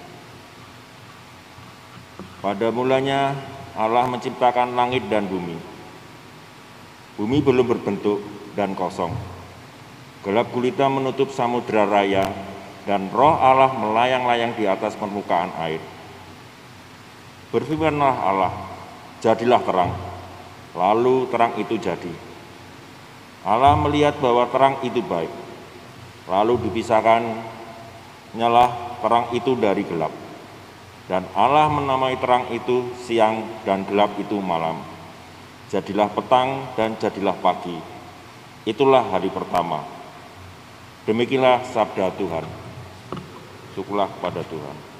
Pada 2.44 2.68
mulanya 2.68 3.32
Allah 3.72 4.04
menciptakan 4.04 4.76
langit 4.76 5.08
dan 5.08 5.24
bumi. 5.24 5.56
Bumi 7.16 7.40
belum 7.40 7.64
berbentuk 7.64 8.20
dan 8.52 8.76
kosong. 8.76 9.16
Gelap 10.20 10.52
gulita 10.52 10.84
menutup 10.92 11.32
samudera 11.32 11.88
raya 11.88 12.28
dan 12.84 13.08
roh 13.08 13.40
Allah 13.40 13.72
melayang-layang 13.72 14.52
di 14.56 14.68
atas 14.68 14.92
permukaan 14.92 15.52
air. 15.64 15.80
Berfirmanlah 17.48 18.14
Allah, 18.20 18.52
jadilah 19.24 19.62
terang. 19.64 19.92
Lalu 20.76 21.30
terang 21.32 21.56
itu 21.56 21.80
jadi. 21.80 22.12
Allah 23.46 23.76
melihat 23.80 24.20
bahwa 24.20 24.44
terang 24.52 24.76
itu 24.84 25.00
baik. 25.00 25.43
Lalu 26.24 26.68
dipisahkan 26.68 27.22
nyala 28.34 28.98
terang 29.04 29.28
itu 29.36 29.52
dari 29.60 29.84
gelap. 29.84 30.12
Dan 31.04 31.28
Allah 31.36 31.68
menamai 31.68 32.16
terang 32.16 32.48
itu 32.48 32.88
siang 33.04 33.44
dan 33.68 33.84
gelap 33.84 34.16
itu 34.16 34.40
malam. 34.40 34.80
Jadilah 35.68 36.08
petang 36.08 36.72
dan 36.80 36.96
jadilah 36.96 37.36
pagi. 37.36 37.76
Itulah 38.64 39.04
hari 39.12 39.28
pertama. 39.28 39.84
Demikianlah 41.04 41.60
sabda 41.68 42.08
Tuhan. 42.16 42.48
Syukurlah 43.76 44.08
kepada 44.08 44.40
Tuhan. 44.48 44.93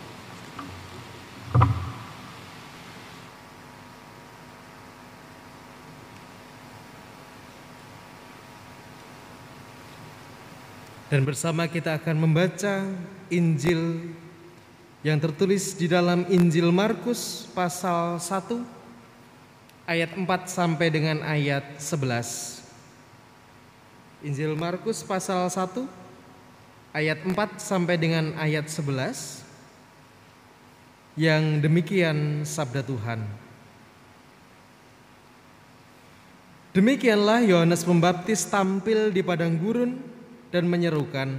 Dan 11.15 11.23
bersama 11.23 11.71
kita 11.71 11.95
akan 11.95 12.27
membaca 12.27 12.83
Injil 13.31 14.11
yang 15.07 15.23
tertulis 15.23 15.79
di 15.79 15.87
dalam 15.87 16.27
Injil 16.27 16.75
Markus 16.75 17.47
pasal 17.55 18.19
1 18.19 18.59
ayat 19.87 20.11
4 20.11 20.27
sampai 20.51 20.91
dengan 20.91 21.23
ayat 21.23 21.79
11. 21.79 22.67
Injil 24.27 24.59
Markus 24.59 25.07
pasal 25.07 25.47
1 25.47 25.87
ayat 26.91 27.23
4 27.23 27.63
sampai 27.63 27.95
dengan 27.95 28.35
ayat 28.35 28.67
11 28.67 29.47
yang 31.15 31.63
demikian 31.63 32.43
sabda 32.43 32.83
Tuhan. 32.83 33.23
Demikianlah 36.75 37.47
Yohanes 37.47 37.87
Pembaptis 37.87 38.51
tampil 38.51 39.15
di 39.15 39.23
padang 39.23 39.55
gurun 39.55 40.14
dan 40.55 40.71
menyerukan, 40.71 41.35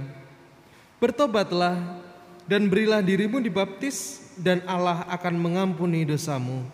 Bertobatlah 1.00 2.04
dan 2.44 2.68
berilah 2.72 3.04
dirimu 3.04 3.40
dibaptis 3.40 4.28
dan 4.36 4.64
Allah 4.68 5.04
akan 5.12 5.34
mengampuni 5.36 6.04
dosamu. 6.08 6.64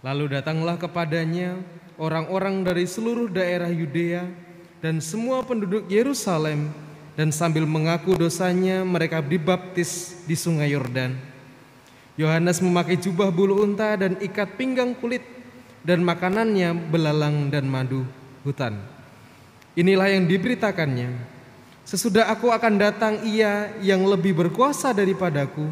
Lalu 0.00 0.36
datanglah 0.36 0.80
kepadanya 0.80 1.60
orang-orang 2.00 2.64
dari 2.64 2.88
seluruh 2.88 3.28
daerah 3.28 3.68
Yudea 3.68 4.24
dan 4.80 4.98
semua 5.04 5.44
penduduk 5.44 5.86
Yerusalem 5.92 6.72
dan 7.12 7.28
sambil 7.28 7.68
mengaku 7.68 8.16
dosanya 8.16 8.80
mereka 8.82 9.20
dibaptis 9.20 10.24
di 10.24 10.32
sungai 10.32 10.72
Yordan. 10.72 11.12
Yohanes 12.16 12.64
memakai 12.64 12.96
jubah 12.96 13.28
bulu 13.28 13.60
unta 13.60 13.96
dan 13.96 14.16
ikat 14.20 14.56
pinggang 14.56 14.96
kulit 14.96 15.24
dan 15.84 16.00
makanannya 16.00 16.76
belalang 16.88 17.52
dan 17.52 17.68
madu 17.68 18.08
hutan. 18.40 19.01
Inilah 19.72 20.12
yang 20.12 20.28
diberitakannya. 20.28 21.16
Sesudah 21.82 22.28
aku 22.28 22.52
akan 22.52 22.74
datang 22.76 23.14
ia 23.24 23.72
yang 23.80 24.04
lebih 24.04 24.36
berkuasa 24.36 24.92
daripadaku. 24.92 25.66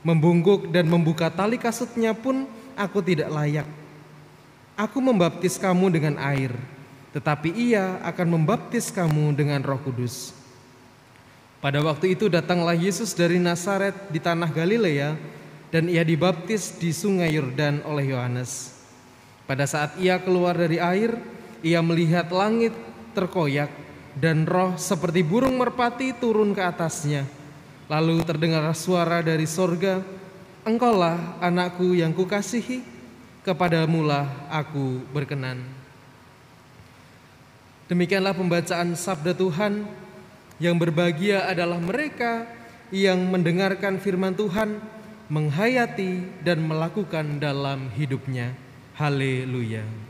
Membungkuk 0.00 0.70
dan 0.72 0.88
membuka 0.88 1.28
tali 1.28 1.60
kasutnya 1.60 2.16
pun 2.16 2.48
aku 2.78 3.02
tidak 3.02 3.28
layak. 3.28 3.68
Aku 4.76 5.00
membaptis 5.00 5.56
kamu 5.56 5.88
dengan 5.88 6.20
air, 6.20 6.52
tetapi 7.16 7.48
ia 7.48 7.96
akan 8.04 8.40
membaptis 8.40 8.92
kamu 8.92 9.32
dengan 9.32 9.64
roh 9.64 9.80
kudus. 9.80 10.36
Pada 11.64 11.80
waktu 11.80 12.12
itu 12.12 12.28
datanglah 12.28 12.76
Yesus 12.76 13.16
dari 13.16 13.40
Nazaret 13.40 13.96
di 14.12 14.20
tanah 14.20 14.52
Galilea 14.52 15.16
dan 15.72 15.88
ia 15.90 16.04
dibaptis 16.06 16.76
di 16.76 16.92
sungai 16.92 17.32
Yordan 17.34 17.82
oleh 17.88 18.12
Yohanes. 18.14 18.76
Pada 19.48 19.66
saat 19.66 19.96
ia 19.98 20.20
keluar 20.20 20.54
dari 20.54 20.78
air, 20.78 21.16
ia 21.64 21.80
melihat 21.82 22.30
langit 22.30 22.76
terkoyak 23.16 23.72
dan 24.12 24.44
roh 24.44 24.76
seperti 24.76 25.24
burung 25.24 25.56
merpati 25.56 26.12
turun 26.12 26.52
ke 26.52 26.60
atasnya. 26.60 27.24
Lalu 27.88 28.20
terdengar 28.28 28.68
suara 28.76 29.24
dari 29.24 29.48
sorga, 29.48 30.04
Engkaulah 30.66 31.38
anakku 31.38 31.94
yang 31.94 32.10
kukasihi, 32.10 32.82
kepadamulah 33.46 34.26
aku 34.50 34.98
berkenan. 35.14 35.62
Demikianlah 37.86 38.34
pembacaan 38.34 38.98
sabda 38.98 39.30
Tuhan 39.30 39.86
yang 40.58 40.74
berbahagia 40.74 41.46
adalah 41.46 41.78
mereka 41.78 42.50
yang 42.90 43.30
mendengarkan 43.30 44.02
firman 44.02 44.34
Tuhan, 44.34 44.82
menghayati 45.30 46.42
dan 46.42 46.66
melakukan 46.66 47.38
dalam 47.38 47.86
hidupnya. 47.94 48.50
Haleluya. 48.98 50.05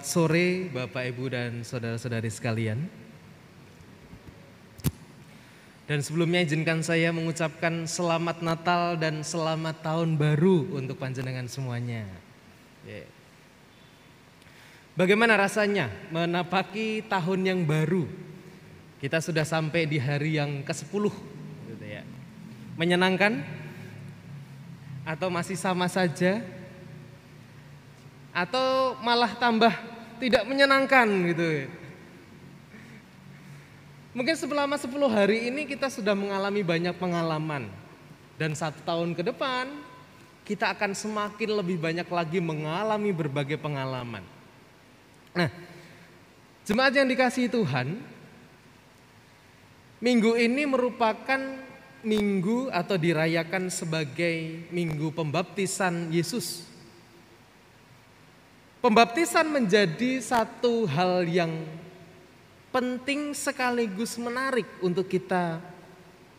Selamat 0.00 0.16
sore 0.16 0.72
Bapak 0.72 1.12
Ibu 1.12 1.24
dan 1.28 1.60
saudara-saudari 1.60 2.32
sekalian. 2.32 2.88
Dan 5.84 6.00
sebelumnya 6.00 6.40
izinkan 6.40 6.80
saya 6.80 7.12
mengucapkan 7.12 7.84
selamat 7.84 8.40
Natal 8.40 8.96
dan 8.96 9.20
selamat 9.20 9.84
tahun 9.84 10.16
baru 10.16 10.72
untuk 10.72 10.96
panjenengan 10.96 11.44
semuanya. 11.52 12.08
Bagaimana 14.96 15.36
rasanya 15.36 15.92
menapaki 16.08 17.04
tahun 17.04 17.40
yang 17.44 17.60
baru? 17.68 18.08
Kita 19.04 19.20
sudah 19.20 19.44
sampai 19.44 19.84
di 19.84 20.00
hari 20.00 20.40
yang 20.40 20.64
ke-10 20.64 21.12
gitu 21.76 21.84
ya. 21.84 22.08
Menyenangkan? 22.80 23.44
Atau 25.04 25.28
masih 25.28 25.60
sama 25.60 25.92
saja? 25.92 26.40
Atau 28.30 28.94
malah 29.02 29.34
tambah 29.34 29.74
tidak 30.22 30.46
menyenangkan 30.46 31.08
gitu. 31.34 31.66
Mungkin 34.10 34.34
selama 34.34 34.74
10 34.74 34.90
hari 35.06 35.50
ini 35.50 35.66
kita 35.66 35.86
sudah 35.86 36.14
mengalami 36.14 36.62
banyak 36.66 36.94
pengalaman. 36.98 37.70
Dan 38.34 38.56
satu 38.56 38.80
tahun 38.82 39.12
ke 39.12 39.22
depan 39.32 39.68
kita 40.48 40.72
akan 40.74 40.96
semakin 40.96 41.50
lebih 41.62 41.78
banyak 41.78 42.08
lagi 42.08 42.38
mengalami 42.42 43.14
berbagai 43.14 43.60
pengalaman. 43.60 44.24
Nah, 45.30 45.46
jemaat 46.66 46.90
yang 46.90 47.06
dikasihi 47.06 47.46
Tuhan, 47.46 48.02
minggu 50.02 50.34
ini 50.34 50.66
merupakan 50.66 51.38
minggu 52.00 52.72
atau 52.72 52.96
dirayakan 52.96 53.68
sebagai 53.68 54.66
minggu 54.72 55.12
pembaptisan 55.12 56.10
Yesus. 56.10 56.69
Pembaptisan 58.80 59.44
menjadi 59.44 60.24
satu 60.24 60.88
hal 60.88 61.28
yang 61.28 61.52
penting 62.72 63.36
sekaligus 63.36 64.16
menarik 64.16 64.64
untuk 64.80 65.04
kita 65.04 65.60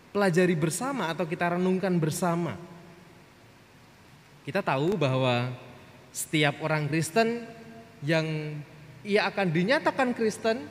pelajari 0.10 0.58
bersama 0.58 1.14
atau 1.14 1.30
kita 1.30 1.54
renungkan 1.54 1.94
bersama. 2.02 2.58
Kita 4.42 4.66
tahu 4.66 4.98
bahwa 4.98 5.54
setiap 6.10 6.66
orang 6.66 6.90
Kristen 6.90 7.46
yang 8.02 8.58
ia 9.06 9.30
akan 9.30 9.48
dinyatakan 9.54 10.18
Kristen, 10.18 10.66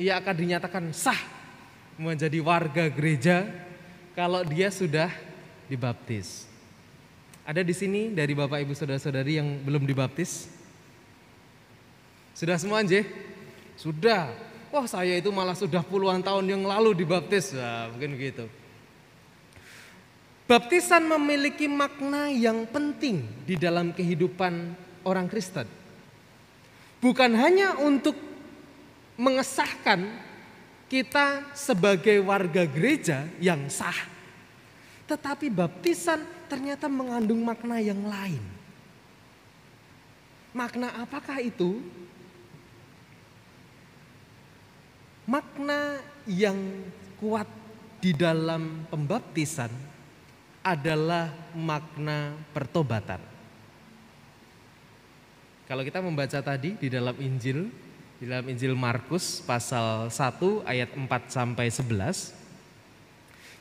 ia 0.00 0.16
akan 0.16 0.34
dinyatakan 0.40 0.88
sah 0.96 1.20
menjadi 2.00 2.40
warga 2.40 2.88
gereja 2.88 3.44
kalau 4.16 4.40
dia 4.40 4.72
sudah 4.72 5.12
dibaptis. 5.68 6.48
Ada 7.44 7.60
di 7.60 7.76
sini 7.76 8.08
dari 8.08 8.32
Bapak 8.32 8.64
Ibu 8.64 8.72
Saudara-saudari 8.72 9.36
yang 9.36 9.60
belum 9.60 9.84
dibaptis? 9.84 10.53
Sudah 12.34 12.58
semua 12.58 12.82
J? 12.82 13.06
Sudah. 13.78 14.34
Wah 14.74 14.90
saya 14.90 15.14
itu 15.14 15.30
malah 15.30 15.54
sudah 15.54 15.86
puluhan 15.86 16.18
tahun 16.18 16.50
yang 16.50 16.62
lalu 16.66 16.98
dibaptis. 16.98 17.54
Nah, 17.54 17.94
mungkin 17.94 18.18
begitu. 18.18 18.50
Baptisan 20.44 21.08
memiliki 21.08 21.70
makna 21.70 22.28
yang 22.28 22.68
penting 22.68 23.24
di 23.48 23.56
dalam 23.56 23.94
kehidupan 23.94 24.76
orang 25.06 25.30
Kristen. 25.30 25.64
Bukan 27.00 27.32
hanya 27.38 27.78
untuk 27.80 28.18
mengesahkan 29.14 30.04
kita 30.90 31.54
sebagai 31.56 32.20
warga 32.20 32.66
gereja 32.68 33.24
yang 33.38 33.70
sah. 33.72 33.96
Tetapi 35.08 35.48
baptisan 35.48 36.24
ternyata 36.50 36.90
mengandung 36.90 37.40
makna 37.40 37.80
yang 37.80 38.04
lain. 38.04 38.40
Makna 40.52 40.92
apakah 41.00 41.40
itu? 41.40 41.80
Makna 45.24 46.04
yang 46.28 46.84
kuat 47.16 47.48
di 48.04 48.12
dalam 48.12 48.84
pembaptisan 48.92 49.72
adalah 50.60 51.32
makna 51.56 52.36
pertobatan. 52.52 53.20
Kalau 55.64 55.80
kita 55.80 56.04
membaca 56.04 56.44
tadi 56.44 56.76
di 56.76 56.92
dalam 56.92 57.16
Injil, 57.16 57.72
di 58.20 58.28
dalam 58.28 58.44
Injil 58.52 58.76
Markus 58.76 59.40
pasal 59.40 60.12
1 60.12 60.68
ayat 60.68 60.92
4 60.92 61.08
sampai 61.32 61.72
11, 61.72 62.36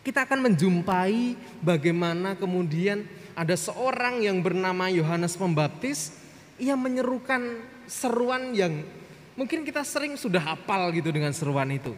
kita 0.04 0.28
akan 0.28 0.52
menjumpai 0.52 1.39
bagaimana 1.63 2.36
kemudian 2.36 3.08
ada 3.39 3.56
seorang 3.56 4.19
yang 4.19 4.43
bernama 4.43 4.91
Yohanes 4.91 5.39
Pembaptis, 5.39 6.12
ia 6.60 6.76
menyerukan 6.76 7.63
seruan 7.88 8.52
yang 8.52 8.84
Mungkin 9.33 9.65
kita 9.65 9.81
sering 9.81 10.13
sudah 10.13 10.53
hafal 10.53 10.93
gitu 10.93 11.09
dengan 11.09 11.33
seruan 11.33 11.69
itu. 11.73 11.97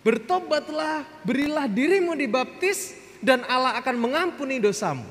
Bertobatlah, 0.00 1.04
berilah 1.24 1.68
dirimu 1.68 2.16
dibaptis 2.16 2.96
dan 3.20 3.44
Allah 3.48 3.76
akan 3.80 3.96
mengampuni 4.00 4.60
dosamu. 4.60 5.04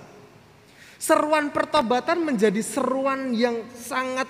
Seruan 0.99 1.53
pertobatan 1.53 2.21
menjadi 2.25 2.59
seruan 2.59 3.31
yang 3.31 3.63
sangat 3.71 4.27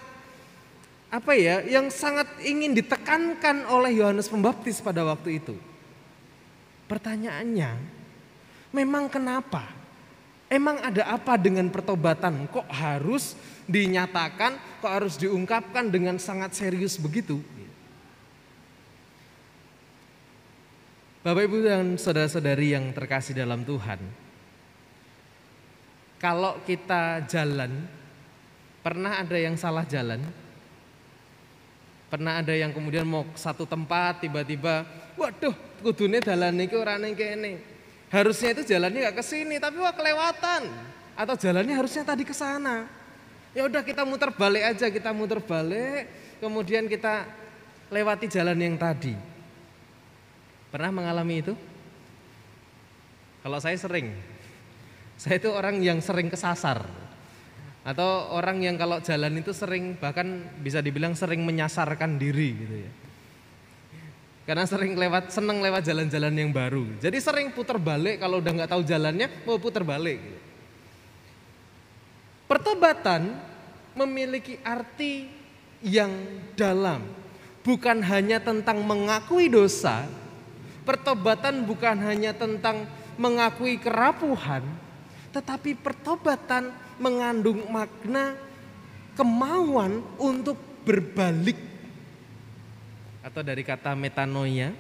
apa 1.10 1.34
ya, 1.34 1.66
yang 1.66 1.90
sangat 1.90 2.30
ingin 2.46 2.78
ditekankan 2.78 3.66
oleh 3.66 3.98
Yohanes 3.98 4.30
Pembaptis 4.30 4.78
pada 4.78 5.02
waktu 5.02 5.42
itu. 5.42 5.58
Pertanyaannya, 6.86 7.74
memang 8.70 9.10
kenapa? 9.10 9.66
Emang 10.50 10.78
ada 10.82 11.10
apa 11.10 11.38
dengan 11.38 11.66
pertobatan? 11.74 12.46
Kok 12.50 12.70
harus 12.70 13.34
dinyatakan, 13.66 14.58
kok 14.80 14.90
harus 14.90 15.20
diungkapkan 15.20 15.92
dengan 15.92 16.16
sangat 16.18 16.56
serius 16.56 16.96
begitu? 16.98 17.44
Bapak 21.20 21.52
Ibu 21.52 21.58
dan 21.68 22.00
saudara-saudari 22.00 22.72
yang 22.72 22.96
terkasih 22.96 23.36
dalam 23.36 23.68
Tuhan, 23.68 24.00
kalau 26.16 26.64
kita 26.64 27.28
jalan, 27.28 27.84
pernah 28.80 29.20
ada 29.20 29.36
yang 29.36 29.60
salah 29.60 29.84
jalan? 29.84 30.24
Pernah 32.10 32.42
ada 32.42 32.56
yang 32.56 32.72
kemudian 32.72 33.06
mau 33.06 33.28
satu 33.36 33.68
tempat 33.68 34.24
tiba-tiba, 34.24 34.88
waduh, 35.20 35.54
kudune 35.84 36.24
jalan 36.24 36.56
ini 36.56 36.74
orang 36.74 37.12
ini 37.14 37.54
Harusnya 38.10 38.58
itu 38.58 38.66
jalannya 38.66 39.06
nggak 39.06 39.18
ke 39.22 39.24
sini, 39.24 39.62
tapi 39.62 39.78
wah 39.78 39.94
kelewatan. 39.94 40.66
Atau 41.14 41.38
jalannya 41.38 41.78
harusnya 41.78 42.02
tadi 42.02 42.26
ke 42.26 42.34
sana. 42.34 42.90
Ya 43.58 43.66
udah 43.66 43.82
kita 43.82 44.06
muter 44.06 44.30
balik 44.30 44.64
aja, 44.76 44.88
kita 44.94 45.10
muter 45.10 45.42
balik, 45.42 46.06
kemudian 46.38 46.86
kita 46.86 47.26
lewati 47.90 48.30
jalan 48.30 48.58
yang 48.62 48.78
tadi. 48.78 49.18
Pernah 50.70 50.94
mengalami 50.94 51.42
itu? 51.42 51.54
Kalau 53.42 53.58
saya 53.58 53.74
sering. 53.74 54.14
Saya 55.18 55.42
itu 55.42 55.50
orang 55.50 55.82
yang 55.82 55.98
sering 55.98 56.30
kesasar. 56.30 56.86
Atau 57.82 58.30
orang 58.36 58.62
yang 58.62 58.78
kalau 58.78 59.02
jalan 59.02 59.42
itu 59.42 59.50
sering 59.50 59.98
bahkan 59.98 60.46
bisa 60.62 60.84
dibilang 60.84 61.18
sering 61.18 61.42
menyasarkan 61.42 62.22
diri 62.22 62.50
gitu 62.54 62.76
ya. 62.86 62.92
Karena 64.46 64.66
sering 64.66 64.98
lewat, 64.98 65.30
seneng 65.30 65.62
lewat 65.62 65.86
jalan-jalan 65.86 66.34
yang 66.34 66.50
baru. 66.50 66.86
Jadi 66.98 67.18
sering 67.22 67.54
putar 67.54 67.78
balik 67.78 68.22
kalau 68.22 68.42
udah 68.42 68.50
nggak 68.50 68.72
tahu 68.74 68.82
jalannya 68.82 69.30
mau 69.46 69.62
putar 69.62 69.86
balik. 69.86 70.18
Gitu. 70.22 70.49
Pertobatan 72.50 73.38
memiliki 73.94 74.58
arti 74.66 75.30
yang 75.86 76.10
dalam. 76.58 77.06
Bukan 77.62 78.02
hanya 78.02 78.42
tentang 78.42 78.82
mengakui 78.82 79.54
dosa, 79.54 80.10
pertobatan 80.82 81.62
bukan 81.62 82.02
hanya 82.02 82.34
tentang 82.34 82.90
mengakui 83.22 83.78
kerapuhan, 83.78 84.66
tetapi 85.30 85.78
pertobatan 85.78 86.74
mengandung 86.98 87.70
makna 87.70 88.34
kemauan 89.14 90.02
untuk 90.18 90.58
berbalik. 90.82 91.60
Atau 93.22 93.46
dari 93.46 93.62
kata 93.62 93.94
metanoia, 93.94 94.74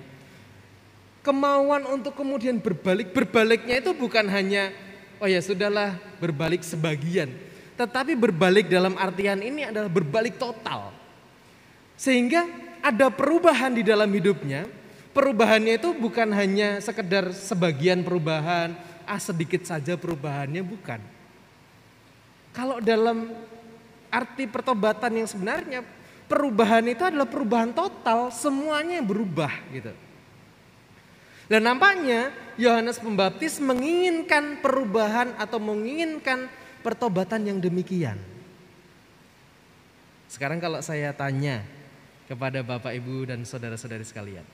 kemauan 1.21 1.85
untuk 1.85 2.17
kemudian 2.17 2.57
berbalik. 2.57 3.13
Berbaliknya 3.13 3.77
itu 3.77 3.93
bukan 3.93 4.25
hanya, 4.31 4.73
oh 5.21 5.29
ya 5.29 5.43
sudahlah 5.43 5.99
berbalik 6.17 6.65
sebagian, 6.65 7.29
tetapi 7.79 8.11
berbalik 8.19 8.67
dalam 8.67 8.99
artian 8.99 9.39
ini 9.39 9.63
adalah 9.63 9.87
berbalik 9.87 10.35
total. 10.35 10.91
Sehingga 11.95 12.43
ada 12.83 13.07
perubahan 13.07 13.71
di 13.71 13.87
dalam 13.87 14.11
hidupnya. 14.11 14.67
Perubahannya 15.15 15.79
itu 15.79 15.95
bukan 15.95 16.27
hanya 16.35 16.83
sekedar 16.83 17.31
sebagian 17.31 18.03
perubahan, 18.03 18.75
ah 19.07 19.17
sedikit 19.17 19.63
saja 19.63 19.95
perubahannya 19.95 20.59
bukan. 20.59 20.99
Kalau 22.51 22.83
dalam 22.83 23.31
arti 24.11 24.43
pertobatan 24.43 25.23
yang 25.23 25.27
sebenarnya 25.31 25.79
perubahan 26.27 26.83
itu 26.83 27.07
adalah 27.07 27.31
perubahan 27.31 27.71
total, 27.71 28.27
semuanya 28.29 28.99
berubah 28.99 29.55
gitu. 29.71 29.95
Dan 31.49 31.65
nampaknya 31.65 32.29
Yohanes 32.59 33.01
Pembaptis 33.01 33.57
menginginkan 33.57 34.61
perubahan 34.61 35.33
atau 35.41 35.57
menginginkan 35.57 36.45
pertobatan 36.81 37.45
yang 37.45 37.59
demikian. 37.59 38.19
Sekarang 40.29 40.61
kalau 40.61 40.79
saya 40.79 41.09
tanya, 41.15 41.65
kepada 42.29 42.61
Bapak 42.61 42.93
Ibu 42.93 43.25
dan 43.25 43.41
saudara-saudari 43.41 44.05
sekalian. 44.05 44.45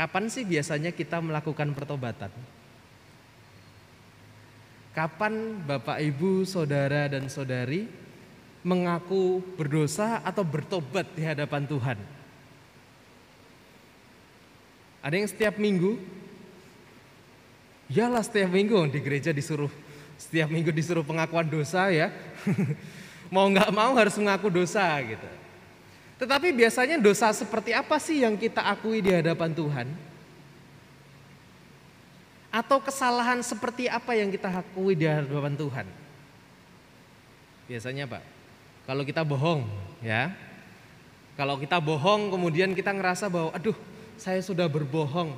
Kapan 0.00 0.32
sih 0.32 0.48
biasanya 0.48 0.96
kita 0.96 1.20
melakukan 1.20 1.76
pertobatan? 1.76 2.32
Kapan 4.96 5.60
Bapak 5.68 6.00
Ibu, 6.00 6.48
saudara 6.48 7.04
dan 7.12 7.28
saudari 7.28 7.84
mengaku 8.64 9.44
berdosa 9.60 10.24
atau 10.24 10.40
bertobat 10.40 11.12
di 11.12 11.22
hadapan 11.28 11.68
Tuhan? 11.68 11.98
Ada 15.04 15.14
yang 15.20 15.28
setiap 15.28 15.60
minggu? 15.60 16.00
Yalah 17.92 18.24
setiap 18.24 18.48
minggu 18.48 18.88
di 18.88 19.04
gereja 19.04 19.36
disuruh 19.36 19.68
setiap 20.24 20.48
minggu 20.48 20.72
disuruh 20.72 21.04
pengakuan 21.04 21.44
dosa 21.44 21.92
ya. 21.92 22.08
mau 23.34 23.44
nggak 23.50 23.68
mau 23.74 23.92
harus 23.92 24.16
mengaku 24.16 24.48
dosa 24.48 24.84
gitu. 25.04 25.28
Tetapi 26.16 26.56
biasanya 26.56 26.96
dosa 26.96 27.28
seperti 27.36 27.76
apa 27.76 28.00
sih 28.00 28.24
yang 28.24 28.38
kita 28.38 28.64
akui 28.64 29.04
di 29.04 29.12
hadapan 29.12 29.52
Tuhan? 29.52 29.88
Atau 32.54 32.78
kesalahan 32.80 33.42
seperti 33.42 33.90
apa 33.90 34.14
yang 34.14 34.30
kita 34.30 34.48
akui 34.48 34.94
di 34.94 35.04
hadapan 35.04 35.58
Tuhan? 35.58 35.86
Biasanya 37.66 38.06
Pak, 38.06 38.22
kalau 38.86 39.02
kita 39.02 39.26
bohong 39.26 39.66
ya, 40.00 40.30
kalau 41.34 41.58
kita 41.58 41.82
bohong 41.82 42.30
kemudian 42.30 42.72
kita 42.78 42.94
ngerasa 42.94 43.26
bahwa 43.26 43.50
aduh 43.50 43.74
saya 44.14 44.38
sudah 44.38 44.70
berbohong. 44.70 45.34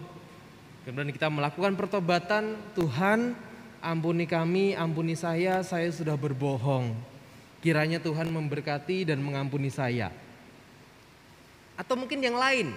Kemudian 0.85 1.11
kita 1.11 1.27
melakukan 1.27 1.75
pertobatan, 1.75 2.55
Tuhan 2.77 3.35
ampuni 3.83 4.29
kami, 4.29 4.77
ampuni 4.77 5.15
saya, 5.17 5.61
saya 5.65 5.89
sudah 5.91 6.15
berbohong. 6.15 6.95
Kiranya 7.61 7.99
Tuhan 7.99 8.31
memberkati 8.31 9.09
dan 9.09 9.19
mengampuni 9.25 9.73
saya 9.73 10.13
atau 11.77 11.95
mungkin 11.95 12.25
yang 12.25 12.35
lain. 12.35 12.73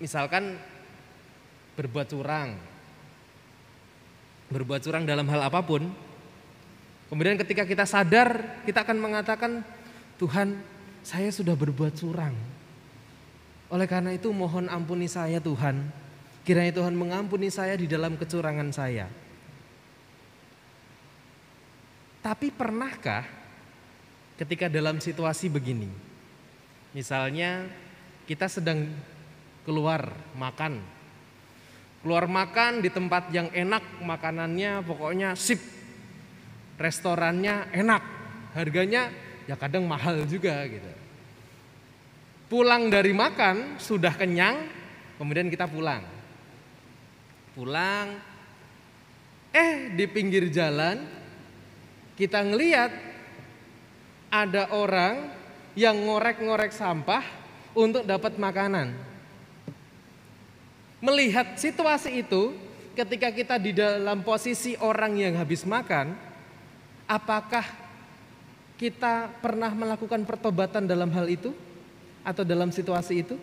Misalkan 0.00 0.56
berbuat 1.76 2.08
curang. 2.08 2.56
Berbuat 4.48 4.80
curang 4.80 5.04
dalam 5.04 5.28
hal 5.28 5.44
apa 5.44 5.60
pun. 5.60 5.84
Kemudian 7.12 7.36
ketika 7.36 7.68
kita 7.68 7.84
sadar, 7.84 8.60
kita 8.64 8.84
akan 8.84 8.98
mengatakan, 9.00 9.64
Tuhan, 10.16 10.60
saya 11.04 11.28
sudah 11.28 11.56
berbuat 11.56 11.96
curang. 11.96 12.32
Oleh 13.68 13.84
karena 13.84 14.16
itu 14.16 14.32
mohon 14.32 14.68
ampuni 14.72 15.08
saya 15.08 15.40
Tuhan. 15.40 16.07
Kiranya 16.48 16.72
Tuhan 16.72 16.96
mengampuni 16.96 17.52
saya 17.52 17.76
di 17.76 17.84
dalam 17.84 18.16
kecurangan 18.16 18.72
saya. 18.72 19.04
Tapi 22.24 22.48
pernahkah 22.48 23.28
ketika 24.40 24.72
dalam 24.72 24.96
situasi 24.96 25.52
begini, 25.52 26.08
Misalnya 26.96 27.68
kita 28.24 28.48
sedang 28.48 28.88
keluar 29.68 30.08
makan. 30.36 30.80
Keluar 32.00 32.24
makan 32.30 32.80
di 32.80 32.88
tempat 32.88 33.28
yang 33.34 33.52
enak, 33.52 34.00
makanannya 34.00 34.80
pokoknya 34.86 35.36
sip. 35.36 35.60
Restorannya 36.78 37.74
enak, 37.74 38.02
harganya 38.54 39.10
ya 39.50 39.58
kadang 39.58 39.82
mahal 39.84 40.22
juga 40.30 40.62
gitu. 40.70 40.90
Pulang 42.48 42.88
dari 42.88 43.10
makan 43.12 43.76
sudah 43.82 44.14
kenyang, 44.14 44.66
kemudian 45.18 45.50
kita 45.50 45.66
pulang. 45.66 46.17
Pulang, 47.58 48.14
eh 49.50 49.90
di 49.98 50.06
pinggir 50.06 50.46
jalan 50.46 51.02
kita 52.14 52.46
ngeliat 52.46 52.94
ada 54.30 54.70
orang 54.78 55.34
yang 55.74 55.98
ngorek-ngorek 56.06 56.70
sampah 56.70 57.26
untuk 57.74 58.06
dapat 58.06 58.38
makanan. 58.38 58.94
Melihat 61.02 61.58
situasi 61.58 62.22
itu, 62.22 62.54
ketika 62.94 63.34
kita 63.34 63.58
di 63.58 63.74
dalam 63.74 64.22
posisi 64.22 64.78
orang 64.78 65.18
yang 65.18 65.34
habis 65.34 65.66
makan, 65.66 66.14
apakah 67.10 67.66
kita 68.78 69.34
pernah 69.42 69.74
melakukan 69.74 70.22
pertobatan 70.22 70.86
dalam 70.86 71.10
hal 71.10 71.26
itu 71.26 71.50
atau 72.22 72.46
dalam 72.46 72.70
situasi 72.70 73.26
itu? 73.26 73.34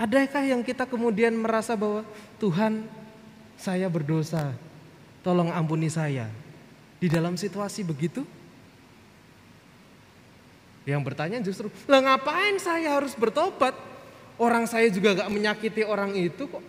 Adakah 0.00 0.48
yang 0.48 0.64
kita 0.64 0.88
kemudian 0.88 1.36
merasa 1.36 1.76
bahwa 1.76 2.00
Tuhan, 2.40 2.88
saya 3.60 3.84
berdosa, 3.92 4.56
tolong 5.20 5.52
ampuni 5.52 5.92
saya 5.92 6.24
di 6.96 7.04
dalam 7.12 7.36
situasi 7.36 7.84
begitu? 7.84 8.24
Yang 10.88 11.00
bertanya 11.04 11.38
justru, 11.44 11.68
lah 11.84 12.00
ngapain 12.00 12.56
saya 12.56 12.96
harus 12.96 13.12
bertobat? 13.12 13.76
Orang 14.40 14.64
saya 14.64 14.88
juga 14.88 15.12
gak 15.20 15.28
menyakiti 15.28 15.84
orang 15.84 16.16
itu 16.16 16.48
kok. 16.48 16.64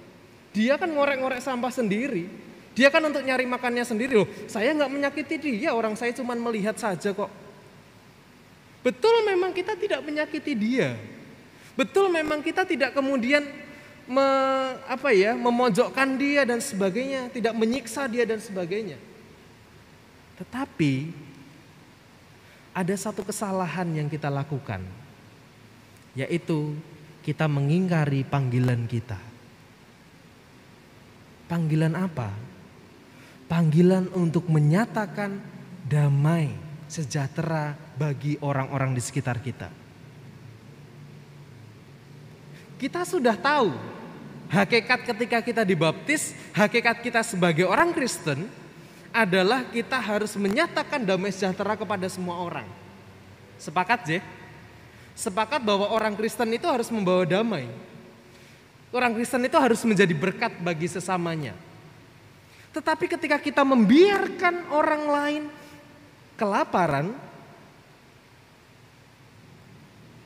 Dia 0.51 0.75
kan 0.75 0.91
ngorek-ngorek 0.91 1.39
sampah 1.39 1.71
sendiri. 1.71 2.27
Dia 2.75 2.91
kan 2.91 2.99
untuk 2.99 3.23
nyari 3.23 3.47
makannya 3.47 3.87
sendiri 3.87 4.19
loh. 4.19 4.27
Saya 4.51 4.75
gak 4.75 4.91
menyakiti 4.91 5.39
dia, 5.39 5.71
orang 5.71 5.95
saya 5.95 6.11
cuma 6.11 6.35
melihat 6.35 6.75
saja 6.75 7.15
kok. 7.15 7.31
Betul 8.83 9.23
memang 9.23 9.55
kita 9.55 9.79
tidak 9.79 10.03
menyakiti 10.03 10.51
dia. 10.51 10.99
Betul 11.75 12.11
memang 12.11 12.43
kita 12.43 12.67
tidak 12.67 12.91
kemudian 12.91 13.47
me, 14.11 14.27
apa 14.85 15.15
ya, 15.15 15.33
memojokkan 15.37 16.19
dia 16.19 16.43
dan 16.43 16.59
sebagainya, 16.59 17.31
tidak 17.31 17.55
menyiksa 17.55 18.11
dia 18.11 18.27
dan 18.27 18.43
sebagainya. 18.43 18.99
Tetapi 20.41 21.13
ada 22.75 22.95
satu 22.95 23.23
kesalahan 23.23 23.87
yang 23.95 24.07
kita 24.11 24.27
lakukan, 24.27 24.83
yaitu 26.15 26.75
kita 27.21 27.47
mengingkari 27.47 28.27
panggilan 28.27 28.83
kita. 28.89 29.19
Panggilan 31.47 31.95
apa? 31.99 32.31
Panggilan 33.51 34.07
untuk 34.15 34.47
menyatakan 34.47 35.43
damai 35.83 36.51
sejahtera 36.87 37.75
bagi 37.99 38.39
orang-orang 38.39 38.95
di 38.95 39.03
sekitar 39.03 39.43
kita. 39.43 39.80
Kita 42.81 43.05
sudah 43.05 43.37
tahu 43.37 43.77
hakikat 44.49 45.05
ketika 45.13 45.37
kita 45.45 45.61
dibaptis, 45.61 46.33
hakikat 46.49 47.05
kita 47.05 47.21
sebagai 47.21 47.69
orang 47.69 47.93
Kristen 47.93 48.49
adalah 49.13 49.69
kita 49.69 50.01
harus 50.01 50.33
menyatakan 50.33 51.05
damai 51.05 51.29
sejahtera 51.29 51.77
kepada 51.77 52.09
semua 52.09 52.41
orang. 52.41 52.65
Sepakat, 53.61 54.01
Je? 54.09 54.19
Sepakat 55.13 55.61
bahwa 55.61 55.93
orang 55.93 56.17
Kristen 56.17 56.49
itu 56.57 56.65
harus 56.65 56.89
membawa 56.89 57.21
damai. 57.21 57.69
Orang 58.89 59.13
Kristen 59.13 59.45
itu 59.45 59.61
harus 59.61 59.85
menjadi 59.85 60.17
berkat 60.17 60.57
bagi 60.57 60.89
sesamanya. 60.89 61.53
Tetapi 62.73 63.05
ketika 63.05 63.37
kita 63.37 63.61
membiarkan 63.61 64.73
orang 64.73 65.03
lain 65.05 65.43
kelaparan, 66.33 67.13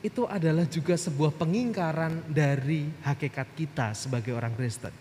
itu 0.06 0.22
adalah 0.30 0.62
juga 0.70 0.94
sebuah 0.94 1.34
pengingkaran 1.34 2.30
dari 2.30 2.86
hakikat 3.02 3.48
kita 3.58 3.90
sebagai 3.98 4.30
orang 4.30 4.54
Kristen. 4.54 4.94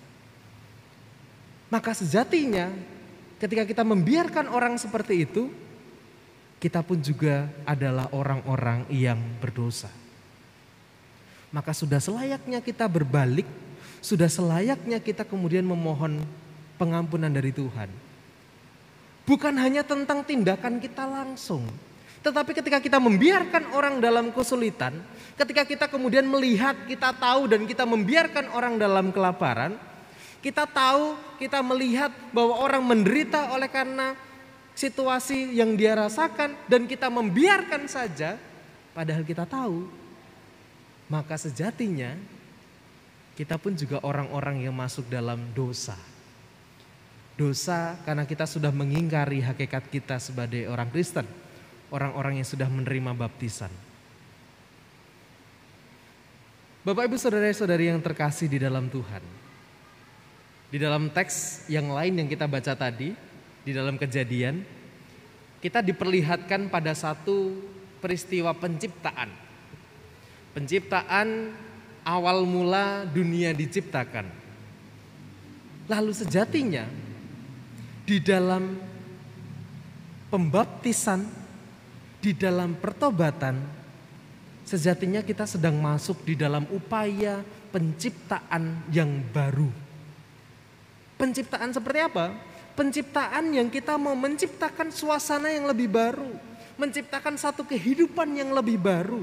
Maka 1.70 1.94
sejatinya 1.94 2.74
ketika 3.38 3.64
kita 3.70 3.86
membiarkan 3.86 4.50
orang 4.50 4.82
seperti 4.82 5.30
itu, 5.30 5.54
kita 6.58 6.82
pun 6.82 6.98
juga 6.98 7.46
adalah 7.68 8.10
orang-orang 8.10 8.90
yang 8.90 9.22
berdosa. 9.38 9.94
Maka 11.54 11.72
sudah 11.72 12.02
selayaknya 12.02 12.60
kita 12.60 12.90
berbalik, 12.90 13.46
sudah 14.02 14.28
selayaknya 14.28 14.98
kita 14.98 15.22
kemudian 15.22 15.64
memohon 15.64 16.26
pengampunan 16.82 17.30
dari 17.30 17.54
Tuhan. 17.54 17.88
Bukan 19.26 19.56
hanya 19.58 19.82
tentang 19.82 20.22
tindakan 20.22 20.78
kita 20.78 21.06
langsung, 21.06 21.66
tetapi 22.26 22.58
ketika 22.58 22.82
kita 22.82 22.98
membiarkan 22.98 23.70
orang 23.78 24.02
dalam 24.02 24.34
kesulitan, 24.34 24.98
ketika 25.38 25.62
kita 25.62 25.86
kemudian 25.86 26.26
melihat, 26.26 26.74
kita 26.90 27.14
tahu 27.14 27.46
dan 27.46 27.70
kita 27.70 27.86
membiarkan 27.86 28.50
orang 28.50 28.82
dalam 28.82 29.14
kelaparan, 29.14 29.78
kita 30.42 30.66
tahu, 30.66 31.14
kita 31.38 31.62
melihat 31.62 32.10
bahwa 32.34 32.58
orang 32.66 32.82
menderita 32.82 33.54
oleh 33.54 33.70
karena 33.70 34.18
situasi 34.74 35.54
yang 35.54 35.78
dia 35.78 35.94
rasakan 35.94 36.58
dan 36.66 36.90
kita 36.90 37.14
membiarkan 37.14 37.86
saja 37.86 38.42
padahal 38.92 39.24
kita 39.24 39.48
tahu 39.48 39.88
maka 41.08 41.38
sejatinya 41.38 42.18
kita 43.38 43.62
pun 43.62 43.78
juga 43.78 44.02
orang-orang 44.02 44.66
yang 44.66 44.76
masuk 44.76 45.06
dalam 45.12 45.40
dosa. 45.54 45.96
Dosa 47.36 48.00
karena 48.08 48.24
kita 48.24 48.48
sudah 48.48 48.72
mengingkari 48.72 49.44
hakikat 49.44 49.92
kita 49.92 50.18
sebagai 50.24 50.72
orang 50.72 50.88
Kristen, 50.88 51.28
orang-orang 51.90 52.42
yang 52.42 52.48
sudah 52.48 52.70
menerima 52.70 53.12
baptisan. 53.14 53.70
Bapak 56.86 57.10
Ibu 57.10 57.18
saudara-saudari 57.18 57.90
yang 57.90 57.98
terkasih 57.98 58.46
di 58.46 58.62
dalam 58.62 58.86
Tuhan. 58.90 59.24
Di 60.70 60.78
dalam 60.78 61.10
teks 61.10 61.66
yang 61.66 61.90
lain 61.90 62.22
yang 62.22 62.30
kita 62.30 62.46
baca 62.46 62.78
tadi, 62.78 63.10
di 63.66 63.72
dalam 63.74 63.98
kejadian, 63.98 64.62
kita 65.66 65.82
diperlihatkan 65.82 66.70
pada 66.70 66.94
satu 66.94 67.58
peristiwa 67.98 68.54
penciptaan. 68.54 69.34
Penciptaan 70.54 71.58
awal 72.06 72.46
mula 72.46 73.10
dunia 73.10 73.50
diciptakan. 73.50 74.30
Lalu 75.90 76.14
sejatinya 76.14 76.86
di 78.06 78.22
dalam 78.22 78.78
pembaptisan, 80.30 81.26
di 82.26 82.34
dalam 82.34 82.74
pertobatan, 82.74 83.54
sejatinya 84.66 85.22
kita 85.22 85.46
sedang 85.46 85.78
masuk 85.78 86.26
di 86.26 86.34
dalam 86.34 86.66
upaya 86.74 87.46
penciptaan 87.70 88.90
yang 88.90 89.22
baru. 89.30 89.70
Penciptaan 91.22 91.70
seperti 91.70 92.02
apa? 92.02 92.34
Penciptaan 92.74 93.54
yang 93.54 93.70
kita 93.70 93.94
mau 94.02 94.18
menciptakan 94.18 94.90
suasana 94.90 95.54
yang 95.54 95.70
lebih 95.70 95.86
baru, 95.86 96.34
menciptakan 96.82 97.38
satu 97.38 97.62
kehidupan 97.62 98.34
yang 98.34 98.50
lebih 98.58 98.82
baru. 98.82 99.22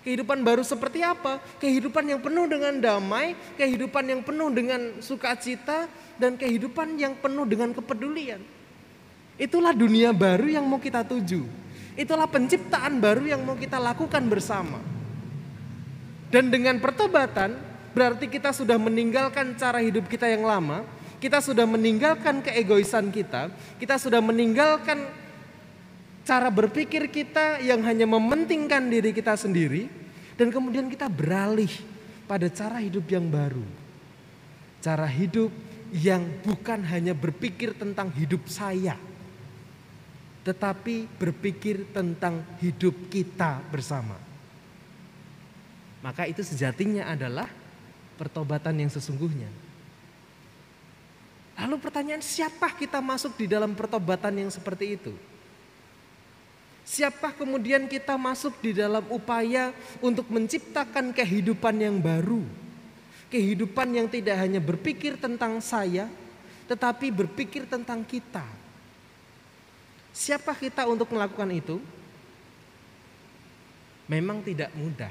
Kehidupan 0.00 0.40
baru 0.40 0.64
seperti 0.64 1.04
apa? 1.04 1.44
Kehidupan 1.60 2.08
yang 2.08 2.24
penuh 2.24 2.48
dengan 2.48 2.72
damai, 2.80 3.36
kehidupan 3.60 4.00
yang 4.08 4.24
penuh 4.24 4.48
dengan 4.48 4.96
sukacita, 5.04 5.92
dan 6.16 6.40
kehidupan 6.40 6.96
yang 6.96 7.12
penuh 7.20 7.44
dengan 7.44 7.76
kepedulian. 7.76 8.40
Itulah 9.36 9.76
dunia 9.76 10.16
baru 10.16 10.48
yang 10.48 10.64
mau 10.64 10.80
kita 10.80 11.04
tuju. 11.04 11.44
Itulah 11.98 12.30
penciptaan 12.30 13.02
baru 13.02 13.26
yang 13.26 13.42
mau 13.42 13.58
kita 13.58 13.78
lakukan 13.78 14.22
bersama. 14.30 14.78
Dan 16.30 16.46
dengan 16.48 16.78
pertobatan, 16.78 17.58
berarti 17.90 18.30
kita 18.30 18.54
sudah 18.54 18.78
meninggalkan 18.78 19.58
cara 19.58 19.82
hidup 19.82 20.06
kita 20.06 20.30
yang 20.30 20.46
lama, 20.46 20.86
kita 21.18 21.42
sudah 21.42 21.66
meninggalkan 21.66 22.40
keegoisan 22.40 23.10
kita, 23.10 23.50
kita 23.82 23.98
sudah 23.98 24.22
meninggalkan 24.22 25.10
cara 26.22 26.46
berpikir 26.48 27.10
kita 27.10 27.58
yang 27.58 27.82
hanya 27.82 28.06
mementingkan 28.06 28.86
diri 28.86 29.10
kita 29.10 29.34
sendiri 29.34 29.90
dan 30.38 30.54
kemudian 30.54 30.86
kita 30.86 31.10
beralih 31.10 31.70
pada 32.30 32.46
cara 32.46 32.78
hidup 32.78 33.04
yang 33.10 33.26
baru. 33.26 33.66
Cara 34.80 35.04
hidup 35.04 35.50
yang 35.90 36.22
bukan 36.46 36.86
hanya 36.86 37.12
berpikir 37.12 37.74
tentang 37.74 38.08
hidup 38.14 38.46
saya, 38.46 38.94
tetapi 40.40 41.04
berpikir 41.20 41.92
tentang 41.92 42.40
hidup 42.64 42.96
kita 43.12 43.60
bersama. 43.68 44.16
Maka 46.00 46.24
itu 46.24 46.40
sejatinya 46.40 47.12
adalah 47.12 47.48
pertobatan 48.16 48.80
yang 48.80 48.88
sesungguhnya. 48.88 49.48
Lalu 51.60 51.76
pertanyaan 51.76 52.24
siapa 52.24 52.72
kita 52.72 53.04
masuk 53.04 53.36
di 53.36 53.44
dalam 53.44 53.76
pertobatan 53.76 54.32
yang 54.32 54.48
seperti 54.48 54.96
itu? 54.96 55.12
Siapa 56.88 57.36
kemudian 57.36 57.84
kita 57.84 58.16
masuk 58.16 58.56
di 58.64 58.72
dalam 58.72 59.04
upaya 59.12 59.76
untuk 60.00 60.32
menciptakan 60.32 61.12
kehidupan 61.12 61.76
yang 61.76 62.00
baru? 62.00 62.40
Kehidupan 63.28 63.92
yang 63.92 64.08
tidak 64.08 64.40
hanya 64.40 64.58
berpikir 64.58 65.20
tentang 65.20 65.60
saya, 65.60 66.08
tetapi 66.64 67.12
berpikir 67.12 67.68
tentang 67.68 68.02
kita. 68.08 68.59
Siapa 70.20 70.52
kita 70.52 70.84
untuk 70.84 71.08
melakukan 71.16 71.48
itu? 71.48 71.80
Memang 74.04 74.44
tidak 74.44 74.68
mudah. 74.76 75.08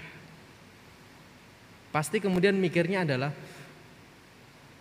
Pasti 1.89 2.21
kemudian 2.21 2.53
mikirnya 2.53 3.01
adalah, 3.01 3.33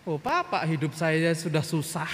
oh 0.05 0.21
papa 0.21 0.61
hidup 0.69 0.93
saya 0.93 1.33
sudah 1.33 1.65
susah. 1.65 2.05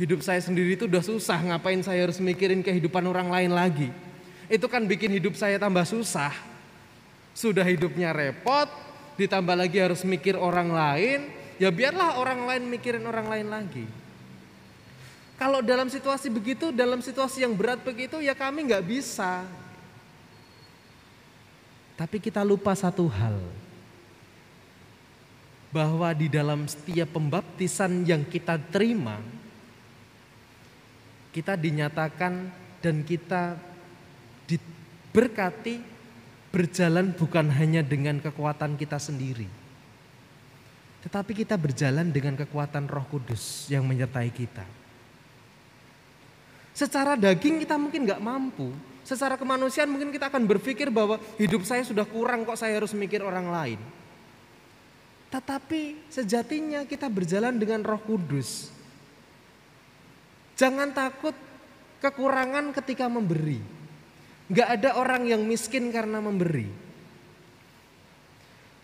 Hidup 0.00 0.24
saya 0.24 0.40
sendiri 0.40 0.80
itu 0.80 0.88
udah 0.88 1.04
susah, 1.04 1.36
ngapain 1.52 1.84
saya 1.84 2.08
harus 2.08 2.16
mikirin 2.24 2.64
kehidupan 2.64 3.04
orang 3.04 3.28
lain 3.28 3.52
lagi. 3.52 3.92
Itu 4.48 4.64
kan 4.64 4.88
bikin 4.88 5.12
hidup 5.12 5.36
saya 5.36 5.60
tambah 5.60 5.84
susah. 5.84 6.32
Sudah 7.36 7.68
hidupnya 7.68 8.16
repot, 8.16 8.72
ditambah 9.20 9.60
lagi 9.60 9.76
harus 9.76 10.08
mikir 10.08 10.40
orang 10.40 10.72
lain, 10.72 11.28
ya 11.60 11.68
biarlah 11.68 12.16
orang 12.16 12.48
lain 12.48 12.64
mikirin 12.64 13.04
orang 13.04 13.28
lain 13.28 13.48
lagi. 13.52 14.07
Kalau 15.38 15.62
dalam 15.62 15.86
situasi 15.86 16.26
begitu, 16.26 16.74
dalam 16.74 16.98
situasi 16.98 17.46
yang 17.46 17.54
berat 17.54 17.78
begitu, 17.86 18.18
ya 18.18 18.34
kami 18.34 18.66
nggak 18.66 18.82
bisa. 18.82 19.46
Tapi 21.94 22.18
kita 22.18 22.42
lupa 22.42 22.74
satu 22.74 23.06
hal, 23.06 23.38
bahwa 25.70 26.10
di 26.10 26.26
dalam 26.26 26.66
setiap 26.66 27.14
pembaptisan 27.14 28.02
yang 28.02 28.26
kita 28.26 28.58
terima, 28.58 29.22
kita 31.30 31.54
dinyatakan 31.54 32.50
dan 32.82 33.06
kita 33.06 33.54
diberkati 34.48 35.78
berjalan 36.50 37.12
bukan 37.12 37.46
hanya 37.52 37.84
dengan 37.84 38.18
kekuatan 38.18 38.74
kita 38.80 38.96
sendiri. 38.96 39.46
Tetapi 41.04 41.30
kita 41.30 41.54
berjalan 41.54 42.10
dengan 42.10 42.34
kekuatan 42.34 42.90
roh 42.90 43.06
kudus 43.06 43.70
yang 43.70 43.86
menyertai 43.86 44.34
kita. 44.34 44.77
Secara 46.78 47.18
daging 47.18 47.58
kita 47.66 47.74
mungkin 47.74 48.06
gak 48.06 48.22
mampu. 48.22 48.70
Secara 49.02 49.34
kemanusiaan 49.34 49.90
mungkin 49.90 50.14
kita 50.14 50.30
akan 50.30 50.46
berpikir 50.46 50.94
bahwa 50.94 51.18
hidup 51.34 51.66
saya 51.66 51.82
sudah 51.82 52.06
kurang 52.06 52.46
kok 52.46 52.54
saya 52.54 52.78
harus 52.78 52.94
mikir 52.94 53.18
orang 53.18 53.50
lain. 53.50 53.80
Tetapi 55.34 56.06
sejatinya 56.06 56.86
kita 56.86 57.10
berjalan 57.10 57.58
dengan 57.58 57.82
roh 57.82 57.98
kudus 57.98 58.70
Jangan 60.58 60.90
takut 60.94 61.34
kekurangan 62.02 62.70
ketika 62.74 63.10
memberi. 63.10 63.58
Gak 64.50 64.78
ada 64.78 64.98
orang 64.98 65.26
yang 65.26 65.42
miskin 65.46 65.90
karena 65.94 66.18
memberi. 66.18 66.66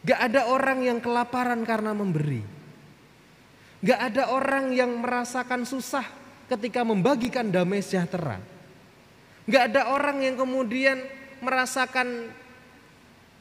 Gak 0.06 0.20
ada 0.30 0.50
orang 0.50 0.82
yang 0.82 0.98
kelaparan 1.02 1.62
karena 1.66 1.90
memberi. 1.90 2.42
Gak 3.82 4.00
ada 4.02 4.30
orang 4.30 4.70
yang 4.70 4.94
merasakan 5.02 5.66
susah 5.66 6.23
ketika 6.48 6.84
membagikan 6.84 7.48
damai 7.48 7.80
sejahtera. 7.80 8.40
Gak 9.44 9.72
ada 9.72 9.92
orang 9.92 10.24
yang 10.24 10.40
kemudian 10.40 11.04
merasakan 11.44 12.32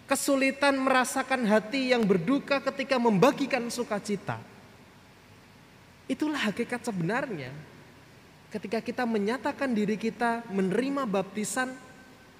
kesulitan, 0.03 0.75
merasakan 0.75 1.47
hati 1.47 1.95
yang 1.95 2.03
berduka 2.03 2.59
ketika 2.59 2.99
membagikan 2.99 3.63
sukacita. 3.71 4.39
Itulah 6.11 6.51
hakikat 6.51 6.83
sebenarnya 6.83 7.55
ketika 8.51 8.83
kita 8.83 9.07
menyatakan 9.07 9.71
diri 9.71 9.95
kita 9.95 10.45
menerima 10.51 11.07
baptisan 11.07 11.73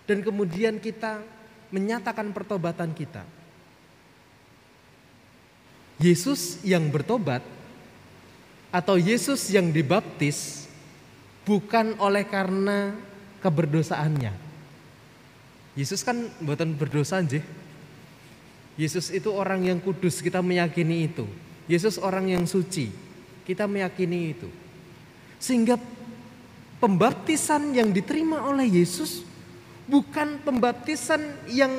dan 0.03 0.20
kemudian 0.20 0.78
kita 0.78 1.24
menyatakan 1.72 2.30
pertobatan 2.36 2.91
kita. 2.91 3.26
Yesus 5.97 6.59
yang 6.68 6.91
bertobat 6.91 7.41
atau 8.74 8.97
Yesus 8.97 9.53
yang 9.53 9.69
dibaptis 9.69 10.65
bukan 11.45 11.93
oleh 12.01 12.26
karena 12.26 12.97
keberdosaannya. 13.45 14.34
Yesus 15.78 16.01
kan 16.01 16.26
buatan 16.41 16.74
berdosa 16.74 17.21
aja. 17.21 17.38
Yesus 18.74 19.13
itu 19.13 19.30
orang 19.30 19.69
yang 19.69 19.78
kudus, 19.78 20.26
kita 20.26 20.41
meyakini 20.41 21.05
itu. 21.05 21.30
Yesus 21.69 22.01
orang 22.01 22.34
yang 22.34 22.49
suci, 22.49 22.89
kita 23.45 23.69
meyakini 23.69 24.34
itu. 24.34 24.49
Sehingga 25.38 25.78
pembaptisan 26.82 27.78
yang 27.78 27.93
diterima 27.93 28.41
oleh 28.41 28.82
Yesus 28.82 29.21
bukan 29.86 30.41
pembaptisan 30.41 31.21
yang 31.45 31.71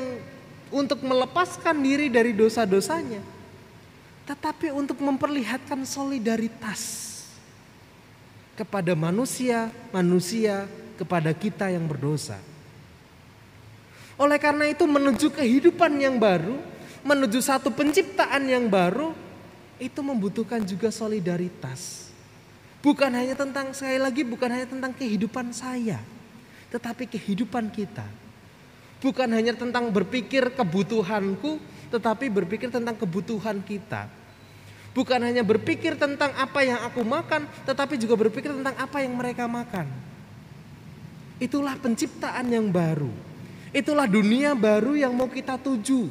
untuk 0.70 1.02
melepaskan 1.02 1.82
diri 1.82 2.10
dari 2.10 2.34
dosa-dosanya, 2.34 3.22
tetapi 4.24 4.72
untuk 4.72 5.00
memperlihatkan 5.04 5.84
solidaritas 5.84 7.12
kepada 8.56 8.96
manusia-manusia, 8.96 10.64
kepada 10.96 11.30
kita 11.36 11.68
yang 11.68 11.84
berdosa. 11.84 12.40
Oleh 14.14 14.38
karena 14.38 14.70
itu, 14.70 14.86
menuju 14.86 15.28
kehidupan 15.34 15.98
yang 15.98 16.16
baru, 16.16 16.56
menuju 17.02 17.42
satu 17.42 17.68
penciptaan 17.74 18.46
yang 18.46 18.70
baru, 18.70 19.10
itu 19.76 20.00
membutuhkan 20.00 20.62
juga 20.62 20.94
solidaritas. 20.94 22.08
Bukan 22.78 23.10
hanya 23.10 23.34
tentang 23.34 23.74
sekali 23.74 23.98
lagi, 23.98 24.22
bukan 24.22 24.48
hanya 24.54 24.68
tentang 24.70 24.92
kehidupan 24.94 25.50
saya, 25.50 25.98
tetapi 26.70 27.10
kehidupan 27.10 27.74
kita. 27.74 28.06
Bukan 29.02 29.28
hanya 29.34 29.52
tentang 29.52 29.90
berpikir 29.90 30.54
kebutuhanku, 30.54 31.58
tetapi 31.94 32.26
berpikir 32.26 32.74
tentang 32.74 32.98
kebutuhan 32.98 33.62
kita. 33.62 34.10
Bukan 34.94 35.22
hanya 35.22 35.42
berpikir 35.42 35.94
tentang 35.98 36.34
apa 36.34 36.62
yang 36.62 36.82
aku 36.82 37.02
makan, 37.02 37.46
tetapi 37.66 37.98
juga 37.98 38.14
berpikir 38.18 38.50
tentang 38.50 38.74
apa 38.78 39.02
yang 39.02 39.14
mereka 39.14 39.46
makan. 39.46 39.86
Itulah 41.38 41.74
penciptaan 41.78 42.46
yang 42.46 42.70
baru. 42.70 43.10
Itulah 43.74 44.06
dunia 44.06 44.54
baru 44.54 44.94
yang 44.94 45.10
mau 45.10 45.26
kita 45.26 45.58
tuju 45.58 46.06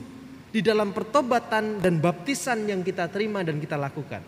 di 0.52 0.60
dalam 0.60 0.92
pertobatan 0.92 1.80
dan 1.80 1.96
baptisan 2.00 2.68
yang 2.68 2.84
kita 2.84 3.08
terima 3.08 3.40
dan 3.40 3.56
kita 3.56 3.80
lakukan. 3.80 4.20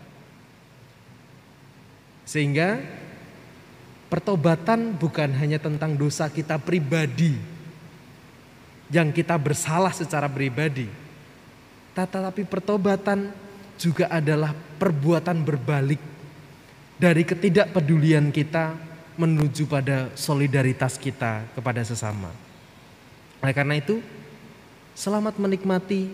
Sehingga 2.24 2.80
pertobatan 4.08 4.96
bukan 4.96 5.36
hanya 5.36 5.60
tentang 5.60 5.94
dosa 5.94 6.32
kita 6.32 6.56
pribadi 6.56 7.36
yang 8.90 9.12
kita 9.12 9.36
bersalah 9.36 9.92
secara 9.92 10.26
pribadi. 10.32 11.05
Tetapi 11.96 12.44
pertobatan 12.44 13.32
juga 13.80 14.12
adalah 14.12 14.52
perbuatan 14.52 15.40
berbalik 15.40 16.00
dari 17.00 17.24
ketidakpedulian 17.24 18.28
kita 18.28 18.76
menuju 19.16 19.64
pada 19.64 20.12
solidaritas 20.12 21.00
kita 21.00 21.48
kepada 21.56 21.80
sesama. 21.80 22.28
Oleh 23.40 23.54
karena 23.56 23.80
itu, 23.80 24.04
selamat 24.92 25.40
menikmati 25.40 26.12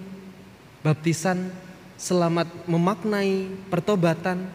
baptisan, 0.87 1.51
selamat 1.99 2.47
memaknai 2.71 3.51
pertobatan, 3.67 4.47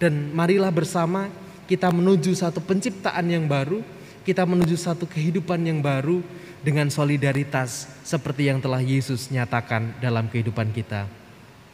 dan 0.00 0.32
marilah 0.32 0.72
bersama 0.72 1.28
kita 1.68 1.92
menuju 1.92 2.32
satu 2.32 2.60
penciptaan 2.64 3.28
yang 3.28 3.44
baru, 3.44 3.84
kita 4.24 4.48
menuju 4.48 4.76
satu 4.80 5.04
kehidupan 5.04 5.60
yang 5.60 5.80
baru 5.84 6.24
dengan 6.60 6.92
solidaritas 6.92 7.88
seperti 8.04 8.48
yang 8.52 8.60
telah 8.60 8.80
Yesus 8.80 9.32
nyatakan 9.32 9.96
dalam 10.00 10.28
kehidupan 10.28 10.72
kita. 10.72 11.08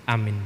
Amin. 0.06 0.38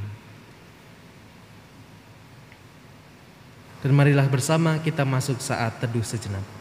Dan 3.81 3.97
marilah 3.97 4.29
bersama 4.29 4.77
kita 4.81 5.01
masuk 5.01 5.41
saat 5.41 5.81
teduh 5.81 6.05
sejenak. 6.05 6.60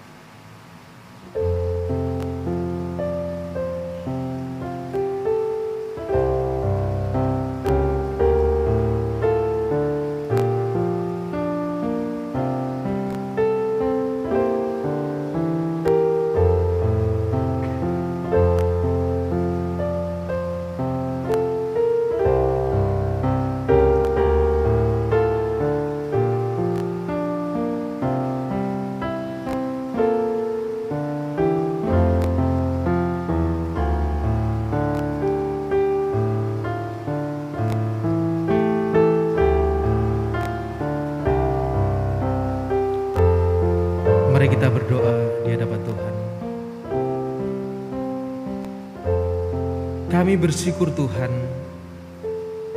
Kami 50.31 50.47
bersyukur 50.47 50.95
Tuhan, 50.95 51.33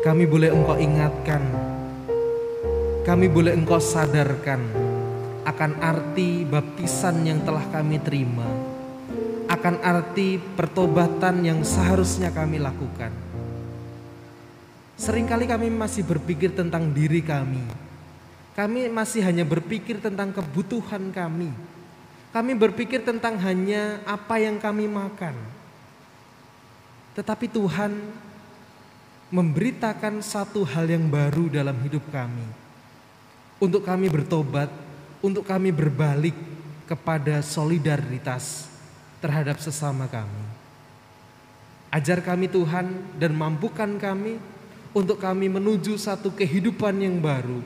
kami 0.01 0.25
boleh 0.25 0.49
Engkau 0.49 0.73
ingatkan, 0.73 1.37
kami 3.05 3.29
boleh 3.29 3.53
Engkau 3.53 3.77
sadarkan 3.77 4.57
akan 5.45 5.77
arti 5.77 6.49
baptisan 6.49 7.21
yang 7.21 7.45
telah 7.45 7.61
kami 7.69 8.01
terima, 8.01 8.49
akan 9.45 9.85
arti 9.85 10.41
pertobatan 10.41 11.45
yang 11.45 11.61
seharusnya 11.61 12.33
kami 12.33 12.57
lakukan. 12.57 13.13
Seringkali 14.97 15.45
kami 15.45 15.69
masih 15.69 16.09
berpikir 16.09 16.57
tentang 16.57 16.89
diri 16.89 17.21
kami, 17.21 17.61
kami 18.57 18.89
masih 18.89 19.21
hanya 19.29 19.45
berpikir 19.45 20.01
tentang 20.01 20.33
kebutuhan 20.33 21.13
kami. 21.13 21.53
Kami 22.33 22.57
berpikir 22.57 23.05
tentang 23.05 23.37
hanya 23.45 24.01
apa 24.09 24.41
yang 24.41 24.57
kami 24.57 24.89
makan. 24.89 25.61
Tetapi 27.13 27.45
Tuhan 27.49 27.93
memberitakan 29.33 30.21
satu 30.21 30.65
hal 30.65 30.89
yang 30.89 31.09
baru 31.09 31.49
dalam 31.49 31.77
hidup 31.81 32.05
kami. 32.09 32.45
Untuk 33.61 33.85
kami 33.85 34.09
bertobat, 34.09 34.69
untuk 35.23 35.45
kami 35.45 35.69
berbalik 35.69 36.35
kepada 36.89 37.39
solidaritas 37.45 38.67
terhadap 39.23 39.61
sesama 39.61 40.09
kami. 40.09 40.43
Ajar 41.93 42.19
kami 42.19 42.49
Tuhan 42.49 42.89
dan 43.21 43.31
mampukan 43.37 43.87
kami 44.01 44.41
untuk 44.91 45.21
kami 45.21 45.47
menuju 45.47 45.95
satu 45.95 46.33
kehidupan 46.33 46.97
yang 46.99 47.21
baru 47.21 47.61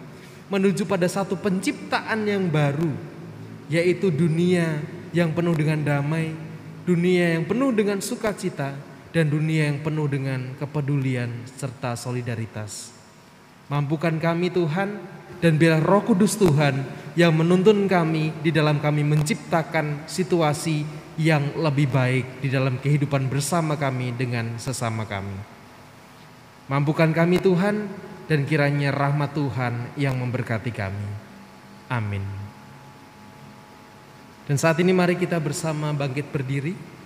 menuju 0.48 0.88
pada 0.88 1.08
satu 1.12 1.36
penciptaan 1.36 2.24
yang 2.24 2.48
baru, 2.48 2.92
yaitu 3.68 4.08
dunia 4.08 4.80
yang 5.12 5.36
penuh 5.36 5.52
dengan 5.56 5.80
damai, 5.84 6.32
dunia 6.88 7.36
yang 7.36 7.44
penuh 7.44 7.76
dengan 7.76 8.00
sukacita, 8.00 8.72
dan 9.18 9.34
dunia 9.34 9.74
yang 9.74 9.82
penuh 9.82 10.06
dengan 10.06 10.54
kepedulian 10.62 11.50
serta 11.58 11.98
solidaritas. 11.98 12.94
Mampukan 13.66 14.14
kami 14.22 14.54
Tuhan 14.54 15.02
dan 15.42 15.58
biarlah 15.58 15.82
Roh 15.82 16.06
Kudus 16.06 16.38
Tuhan 16.38 16.86
yang 17.18 17.34
menuntun 17.34 17.90
kami 17.90 18.30
di 18.46 18.54
dalam 18.54 18.78
kami 18.78 19.02
menciptakan 19.02 20.06
situasi 20.06 20.86
yang 21.18 21.58
lebih 21.58 21.90
baik 21.90 22.46
di 22.46 22.54
dalam 22.54 22.78
kehidupan 22.78 23.26
bersama 23.26 23.74
kami 23.74 24.14
dengan 24.14 24.62
sesama 24.62 25.10
kami. 25.10 25.34
Mampukan 26.70 27.10
kami 27.10 27.42
Tuhan 27.42 27.90
dan 28.30 28.46
kiranya 28.46 28.94
rahmat 28.94 29.34
Tuhan 29.34 29.98
yang 29.98 30.14
memberkati 30.22 30.70
kami. 30.70 31.10
Amin. 31.90 32.22
Dan 34.46 34.62
saat 34.62 34.78
ini 34.78 34.94
mari 34.94 35.18
kita 35.18 35.42
bersama 35.42 35.90
bangkit 35.92 36.30
berdiri. 36.30 36.97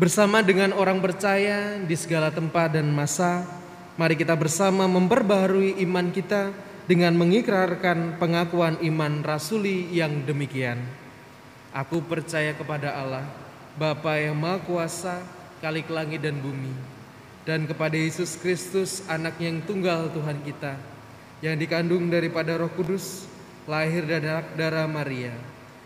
Bersama 0.00 0.40
dengan 0.40 0.72
orang 0.72 0.96
percaya 1.04 1.76
di 1.76 1.92
segala 1.92 2.32
tempat 2.32 2.72
dan 2.72 2.88
masa, 2.88 3.44
mari 4.00 4.16
kita 4.16 4.32
bersama 4.32 4.88
memperbaharui 4.88 5.76
iman 5.84 6.08
kita 6.08 6.56
dengan 6.88 7.12
mengikrarkan 7.20 8.16
pengakuan 8.16 8.80
iman 8.80 9.20
rasuli 9.20 9.92
yang 9.92 10.24
demikian. 10.24 10.80
Aku 11.76 12.00
percaya 12.00 12.56
kepada 12.56 12.96
Allah, 12.96 13.28
Bapa 13.76 14.16
yang 14.16 14.40
Maha 14.40 14.64
Kuasa, 14.64 15.20
kalik 15.60 15.92
langit 15.92 16.24
dan 16.24 16.40
bumi, 16.40 16.72
dan 17.44 17.68
kepada 17.68 17.92
Yesus 17.92 18.40
Kristus, 18.40 19.04
anak 19.04 19.36
yang 19.36 19.60
tunggal 19.68 20.08
Tuhan 20.16 20.40
kita, 20.40 20.80
yang 21.44 21.60
dikandung 21.60 22.08
daripada 22.08 22.56
roh 22.56 22.72
kudus, 22.72 23.28
lahir 23.68 24.08
dari 24.08 24.32
darah 24.56 24.88
Maria, 24.88 25.36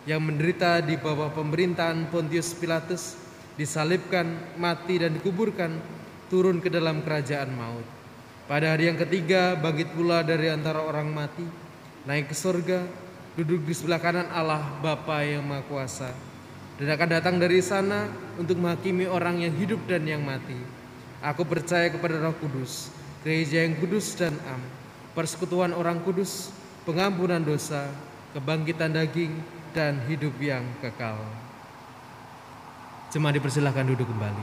yang 0.07 0.23
menderita 0.23 0.79
di 0.87 0.95
bawah 0.95 1.35
pemerintahan 1.35 2.07
Pontius 2.15 2.55
Pilatus, 2.55 3.24
disalibkan, 3.55 4.57
mati 4.59 4.99
dan 4.99 5.15
dikuburkan, 5.15 5.71
turun 6.27 6.59
ke 6.59 6.71
dalam 6.71 7.03
kerajaan 7.03 7.51
maut. 7.55 7.87
Pada 8.45 8.77
hari 8.77 8.93
yang 8.93 8.99
ketiga 9.01 9.57
bangkit 9.57 9.97
pula 9.97 10.21
dari 10.21 10.53
antara 10.53 10.85
orang 10.85 11.09
mati, 11.09 11.47
naik 12.05 12.29
ke 12.29 12.37
surga, 12.37 12.85
duduk 13.39 13.65
di 13.65 13.73
sebelah 13.73 14.03
kanan 14.03 14.29
Allah 14.31 14.63
Bapa 14.85 15.25
yang 15.25 15.47
Maha 15.47 15.65
Kuasa, 15.65 16.11
dan 16.77 16.89
akan 16.93 17.09
datang 17.09 17.37
dari 17.41 17.65
sana 17.65 18.11
untuk 18.37 18.61
menghakimi 18.61 19.09
orang 19.09 19.41
yang 19.41 19.55
hidup 19.57 19.81
dan 19.89 20.05
yang 20.05 20.21
mati. 20.21 20.59
Aku 21.25 21.49
percaya 21.49 21.89
kepada 21.89 22.21
Roh 22.21 22.37
Kudus, 22.37 22.93
gereja 23.25 23.65
yang 23.65 23.81
kudus 23.81 24.13
dan 24.13 24.37
am, 24.45 24.61
persekutuan 25.17 25.73
orang 25.73 26.05
kudus, 26.05 26.53
pengampunan 26.85 27.41
dosa, 27.41 27.89
kebangkitan 28.37 28.93
daging, 28.93 29.33
dan 29.73 30.05
hidup 30.05 30.37
yang 30.37 30.63
kekal. 30.85 31.44
Jemaat 33.15 33.39
dipersilahkan 33.39 33.87
duduk 33.87 34.11
kembali. 34.11 34.43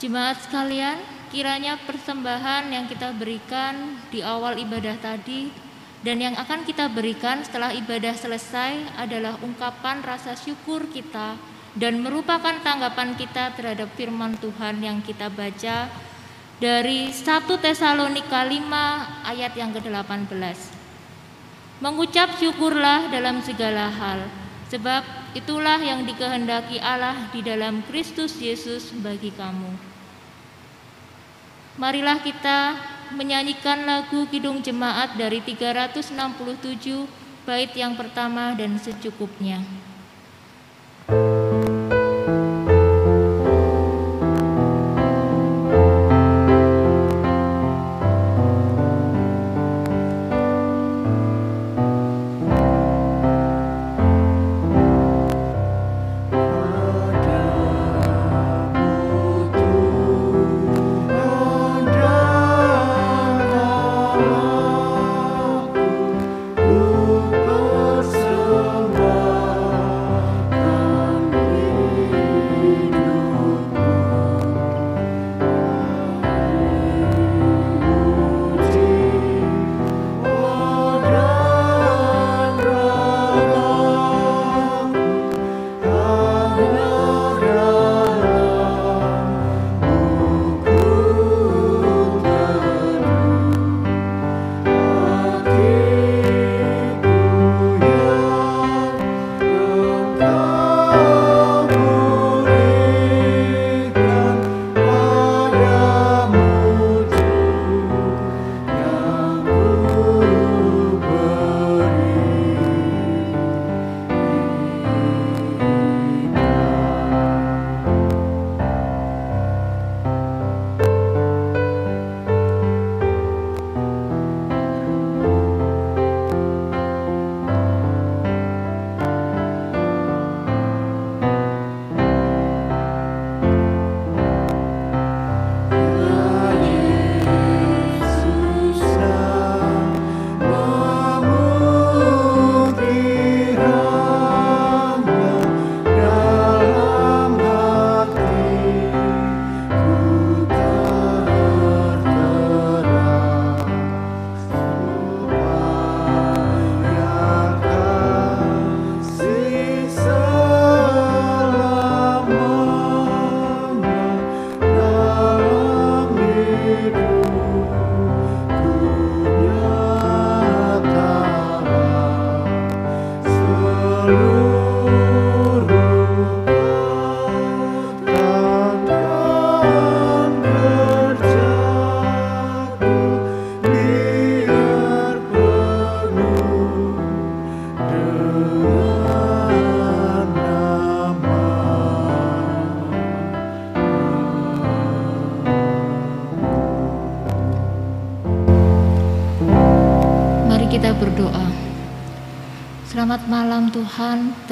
Jemaat 0.00 0.40
sekalian, 0.48 0.96
kiranya 1.28 1.76
persembahan 1.84 2.72
yang 2.72 2.88
kita 2.88 3.12
berikan 3.20 4.00
di 4.08 4.24
awal 4.24 4.56
ibadah 4.56 4.96
tadi 4.96 5.52
dan 6.00 6.24
yang 6.24 6.32
akan 6.40 6.64
kita 6.64 6.88
berikan 6.88 7.44
setelah 7.44 7.76
ibadah 7.76 8.16
selesai 8.16 8.96
adalah 8.96 9.36
ungkapan 9.44 10.00
rasa 10.00 10.32
syukur 10.32 10.88
kita 10.88 11.36
dan 11.76 12.00
merupakan 12.00 12.56
tanggapan 12.64 13.14
kita 13.14 13.52
terhadap 13.52 13.92
firman 13.94 14.34
Tuhan 14.40 14.80
yang 14.80 14.98
kita 15.04 15.28
baca 15.28 15.92
dari 16.56 17.12
1 17.12 17.20
Tesalonika 17.60 18.42
5 18.42 19.28
ayat 19.28 19.52
yang 19.52 19.70
ke-18. 19.76 20.56
Mengucap 21.84 22.40
syukurlah 22.40 23.12
dalam 23.12 23.44
segala 23.44 23.92
hal, 23.92 24.24
sebab 24.72 25.04
Itulah 25.36 25.76
yang 25.76 26.08
dikehendaki 26.08 26.80
Allah 26.80 27.28
di 27.28 27.44
dalam 27.44 27.84
Kristus 27.84 28.40
Yesus 28.40 28.88
bagi 29.04 29.28
kamu. 29.28 29.68
Marilah 31.76 32.24
kita 32.24 32.72
menyanyikan 33.12 33.84
lagu 33.84 34.24
Kidung 34.32 34.64
Jemaat 34.64 35.20
dari 35.20 35.44
367 35.44 36.16
bait 37.44 37.68
yang 37.76 38.00
pertama 38.00 38.56
dan 38.56 38.80
secukupnya. 38.80 39.60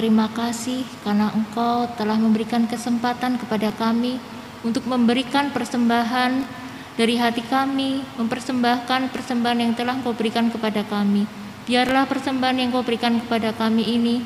Terima 0.04 0.28
kasih 0.28 0.84
karena 1.00 1.32
Engkau 1.32 1.88
telah 1.96 2.20
memberikan 2.20 2.68
kesempatan 2.68 3.40
kepada 3.40 3.72
kami 3.72 4.20
untuk 4.60 4.84
memberikan 4.84 5.48
persembahan 5.48 6.44
dari 6.92 7.16
hati 7.16 7.40
kami, 7.40 8.04
mempersembahkan 8.20 9.08
persembahan 9.08 9.64
yang 9.64 9.72
telah 9.72 9.96
Engkau 9.96 10.12
berikan 10.12 10.52
kepada 10.52 10.84
kami. 10.84 11.24
Biarlah 11.64 12.04
persembahan 12.04 12.60
yang 12.60 12.68
Engkau 12.68 12.84
berikan 12.84 13.16
kepada 13.16 13.56
kami 13.56 13.80
ini 13.96 14.20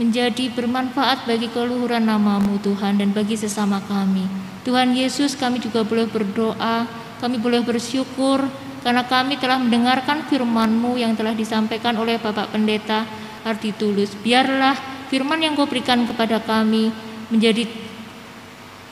menjadi 0.00 0.48
bermanfaat 0.48 1.28
bagi 1.28 1.52
keluhuran 1.52 2.08
namamu 2.08 2.56
Tuhan 2.64 2.96
dan 2.96 3.12
bagi 3.12 3.36
sesama 3.36 3.84
kami. 3.84 4.24
Tuhan 4.64 4.96
Yesus 4.96 5.36
kami 5.36 5.60
juga 5.60 5.84
boleh 5.84 6.08
berdoa, 6.08 6.88
kami 7.20 7.36
boleh 7.36 7.60
bersyukur 7.60 8.48
karena 8.80 9.04
kami 9.04 9.36
telah 9.36 9.60
mendengarkan 9.60 10.24
firman-Mu 10.24 10.96
yang 10.96 11.12
telah 11.12 11.36
disampaikan 11.36 12.00
oleh 12.00 12.16
Bapak 12.16 12.48
Pendeta 12.48 13.04
arti 13.44 13.76
tulus. 13.76 14.16
Biarlah 14.16 14.91
firman 15.12 15.44
yang 15.44 15.52
kau 15.52 15.68
berikan 15.68 16.08
kepada 16.08 16.40
kami 16.40 16.88
menjadi 17.28 17.68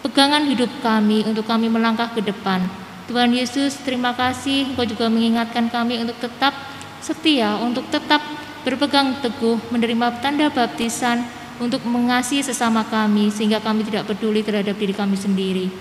pegangan 0.04 0.44
hidup 0.44 0.68
kami 0.84 1.24
untuk 1.24 1.48
kami 1.48 1.72
melangkah 1.72 2.12
ke 2.12 2.20
depan. 2.20 2.60
Tuhan 3.08 3.32
Yesus, 3.32 3.80
terima 3.80 4.12
kasih 4.12 4.68
Engkau 4.68 4.84
juga 4.84 5.08
mengingatkan 5.08 5.72
kami 5.72 5.96
untuk 5.96 6.20
tetap 6.20 6.52
setia, 7.00 7.56
untuk 7.64 7.88
tetap 7.88 8.20
berpegang 8.68 9.16
teguh 9.24 9.56
menerima 9.72 10.20
tanda 10.20 10.52
baptisan 10.52 11.24
untuk 11.56 11.80
mengasihi 11.88 12.44
sesama 12.44 12.84
kami 12.84 13.32
sehingga 13.32 13.56
kami 13.64 13.88
tidak 13.88 14.12
peduli 14.12 14.44
terhadap 14.44 14.76
diri 14.76 14.92
kami 14.92 15.16
sendiri. 15.16 15.72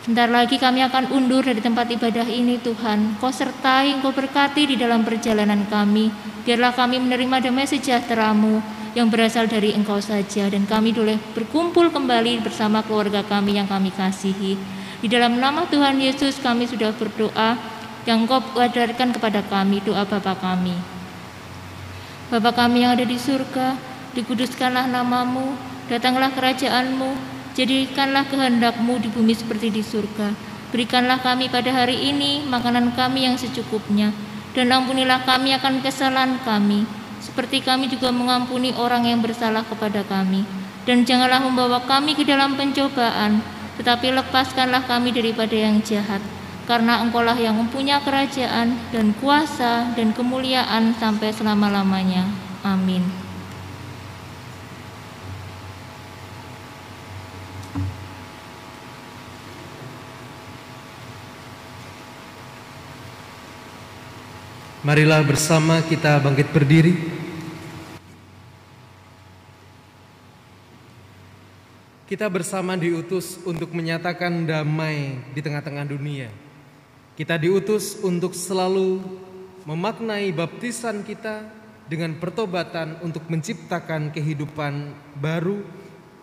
Sebentar 0.00 0.32
lagi 0.32 0.56
kami 0.56 0.80
akan 0.88 1.12
undur 1.12 1.44
dari 1.44 1.60
tempat 1.60 1.92
ibadah 1.92 2.24
ini 2.24 2.56
Tuhan. 2.64 3.20
Kau 3.20 3.28
sertai, 3.28 4.00
Kau 4.00 4.14
berkati 4.14 4.72
di 4.72 4.76
dalam 4.80 5.04
perjalanan 5.04 5.68
kami. 5.68 6.08
Biarlah 6.48 6.72
kami 6.72 6.96
menerima 7.02 7.50
damai 7.50 7.66
sejahtera-Mu 7.68 8.85
yang 8.96 9.12
berasal 9.12 9.44
dari 9.44 9.76
Engkau 9.76 10.00
saja. 10.00 10.48
Dan 10.48 10.64
kami 10.64 10.96
boleh 10.96 11.20
berkumpul 11.36 11.92
kembali 11.92 12.40
bersama 12.40 12.80
keluarga 12.80 13.20
kami 13.20 13.60
yang 13.60 13.68
kami 13.68 13.92
kasihi. 13.92 14.56
Di 15.04 15.06
dalam 15.12 15.36
nama 15.36 15.68
Tuhan 15.68 16.00
Yesus 16.00 16.40
kami 16.40 16.64
sudah 16.64 16.96
berdoa 16.96 17.60
yang 18.08 18.24
Engkau 18.24 18.40
ajarkan 18.56 19.12
kepada 19.12 19.44
kami 19.44 19.84
doa 19.84 20.08
Bapa 20.08 20.32
kami. 20.40 20.72
Bapa 22.32 22.56
kami 22.56 22.88
yang 22.88 22.96
ada 22.96 23.04
di 23.04 23.20
surga, 23.20 23.76
dikuduskanlah 24.16 24.88
namamu, 24.88 25.54
datanglah 25.92 26.32
kerajaanmu, 26.32 27.36
Jadikanlah 27.56 28.28
kehendakmu 28.28 29.00
di 29.00 29.08
bumi 29.08 29.32
seperti 29.32 29.72
di 29.72 29.80
surga. 29.80 30.36
Berikanlah 30.76 31.24
kami 31.24 31.48
pada 31.48 31.72
hari 31.72 32.12
ini 32.12 32.44
makanan 32.44 32.92
kami 32.92 33.24
yang 33.24 33.40
secukupnya. 33.40 34.12
Dan 34.52 34.68
ampunilah 34.68 35.24
kami 35.24 35.56
akan 35.56 35.80
kesalahan 35.80 36.36
kami. 36.44 36.84
Seperti 37.36 37.60
kami 37.60 37.92
juga 37.92 38.08
mengampuni 38.08 38.72
orang 38.80 39.04
yang 39.04 39.20
bersalah 39.20 39.60
kepada 39.60 40.00
kami. 40.08 40.40
Dan 40.88 41.04
janganlah 41.04 41.36
membawa 41.44 41.84
kami 41.84 42.16
ke 42.16 42.24
dalam 42.24 42.56
pencobaan. 42.56 43.44
Tetapi 43.76 44.08
lepaskanlah 44.08 44.88
kami 44.88 45.12
daripada 45.12 45.52
yang 45.52 45.76
jahat. 45.84 46.24
Karena 46.64 47.04
engkaulah 47.04 47.36
yang 47.36 47.60
mempunyai 47.60 48.00
kerajaan 48.00 48.80
dan 48.88 49.12
kuasa 49.20 49.92
dan 49.92 50.16
kemuliaan 50.16 50.96
sampai 50.96 51.28
selama-lamanya. 51.28 52.24
Amin. 52.64 53.04
Marilah 64.80 65.20
bersama 65.20 65.84
kita 65.84 66.16
bangkit 66.24 66.48
berdiri. 66.48 67.15
Kita 72.06 72.30
bersama 72.30 72.78
diutus 72.78 73.34
untuk 73.42 73.74
menyatakan 73.74 74.46
damai 74.46 75.18
di 75.34 75.42
tengah-tengah 75.42 75.90
dunia. 75.90 76.30
Kita 77.18 77.34
diutus 77.34 77.98
untuk 77.98 78.30
selalu 78.30 79.02
memaknai 79.66 80.30
baptisan 80.30 81.02
kita 81.02 81.50
dengan 81.90 82.14
pertobatan 82.14 83.02
untuk 83.02 83.26
menciptakan 83.26 84.14
kehidupan 84.14 84.94
baru, 85.18 85.66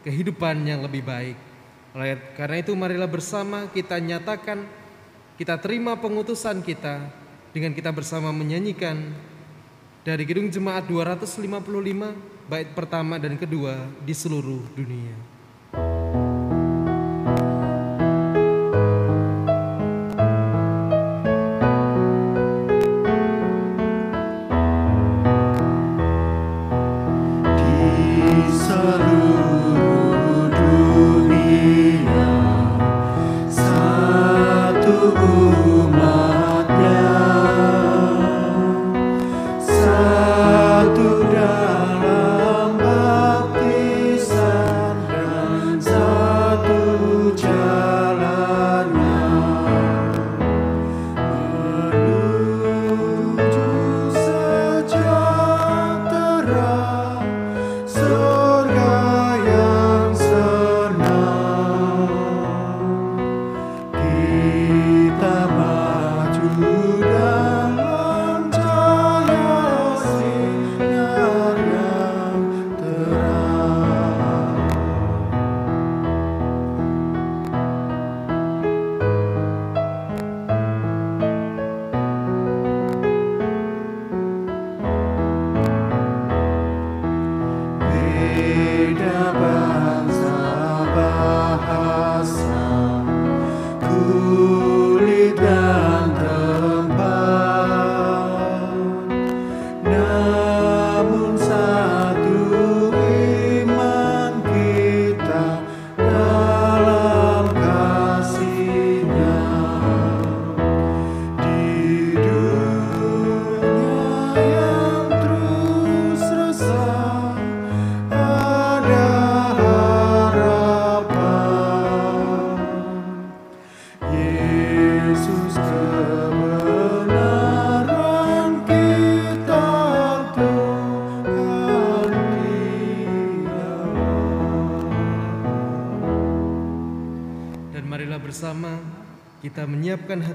kehidupan 0.07 0.63
yang 0.63 0.87
lebih 0.87 1.03
baik. 1.03 1.35
Oleh 1.91 2.15
karena 2.39 2.63
itu 2.63 2.71
marilah 2.79 3.11
bersama 3.11 3.67
kita 3.67 3.99
nyatakan 3.99 4.63
kita 5.35 5.59
terima 5.59 5.99
pengutusan 5.99 6.63
kita 6.63 7.11
dengan 7.51 7.75
kita 7.75 7.91
bersama 7.91 8.31
menyanyikan 8.31 9.11
dari 10.07 10.23
Gedung 10.23 10.47
Jemaat 10.47 10.87
255 10.87 11.43
bait 12.47 12.71
pertama 12.71 13.19
dan 13.19 13.35
kedua 13.35 13.83
di 13.99 14.15
seluruh 14.15 14.63
dunia. 14.79 15.32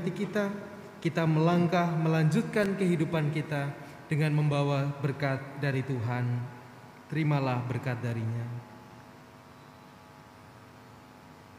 Kita, 0.07 0.55
kita 1.03 1.27
melangkah 1.27 1.91
melanjutkan 1.99 2.79
kehidupan 2.79 3.35
kita 3.35 3.75
dengan 4.07 4.39
membawa 4.39 4.91
berkat 5.03 5.43
dari 5.59 5.83
Tuhan. 5.83 6.27
Terimalah 7.09 7.65
berkat 7.65 7.99
darinya. 8.05 8.47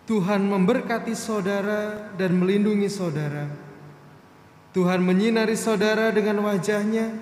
Tuhan 0.10 0.42
memberkati 0.42 1.14
saudara 1.14 2.14
dan 2.18 2.34
melindungi 2.34 2.90
saudara. 2.90 3.46
Tuhan 4.74 5.06
menyinari 5.06 5.54
saudara 5.54 6.10
dengan 6.10 6.42
wajahnya 6.46 7.14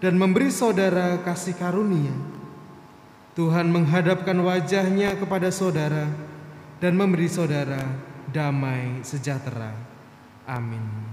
dan 0.00 0.14
memberi 0.16 0.52
saudara 0.52 1.20
kasih 1.24 1.56
karunia. 1.56 2.12
Tuhan 3.32 3.72
menghadapkan 3.72 4.36
wajahnya 4.44 5.16
kepada 5.16 5.48
saudara 5.48 6.04
dan 6.82 6.92
memberi 6.98 7.32
saudara 7.32 7.80
damai 8.28 9.00
sejahtera. 9.00 9.97
Amin. 10.48 11.07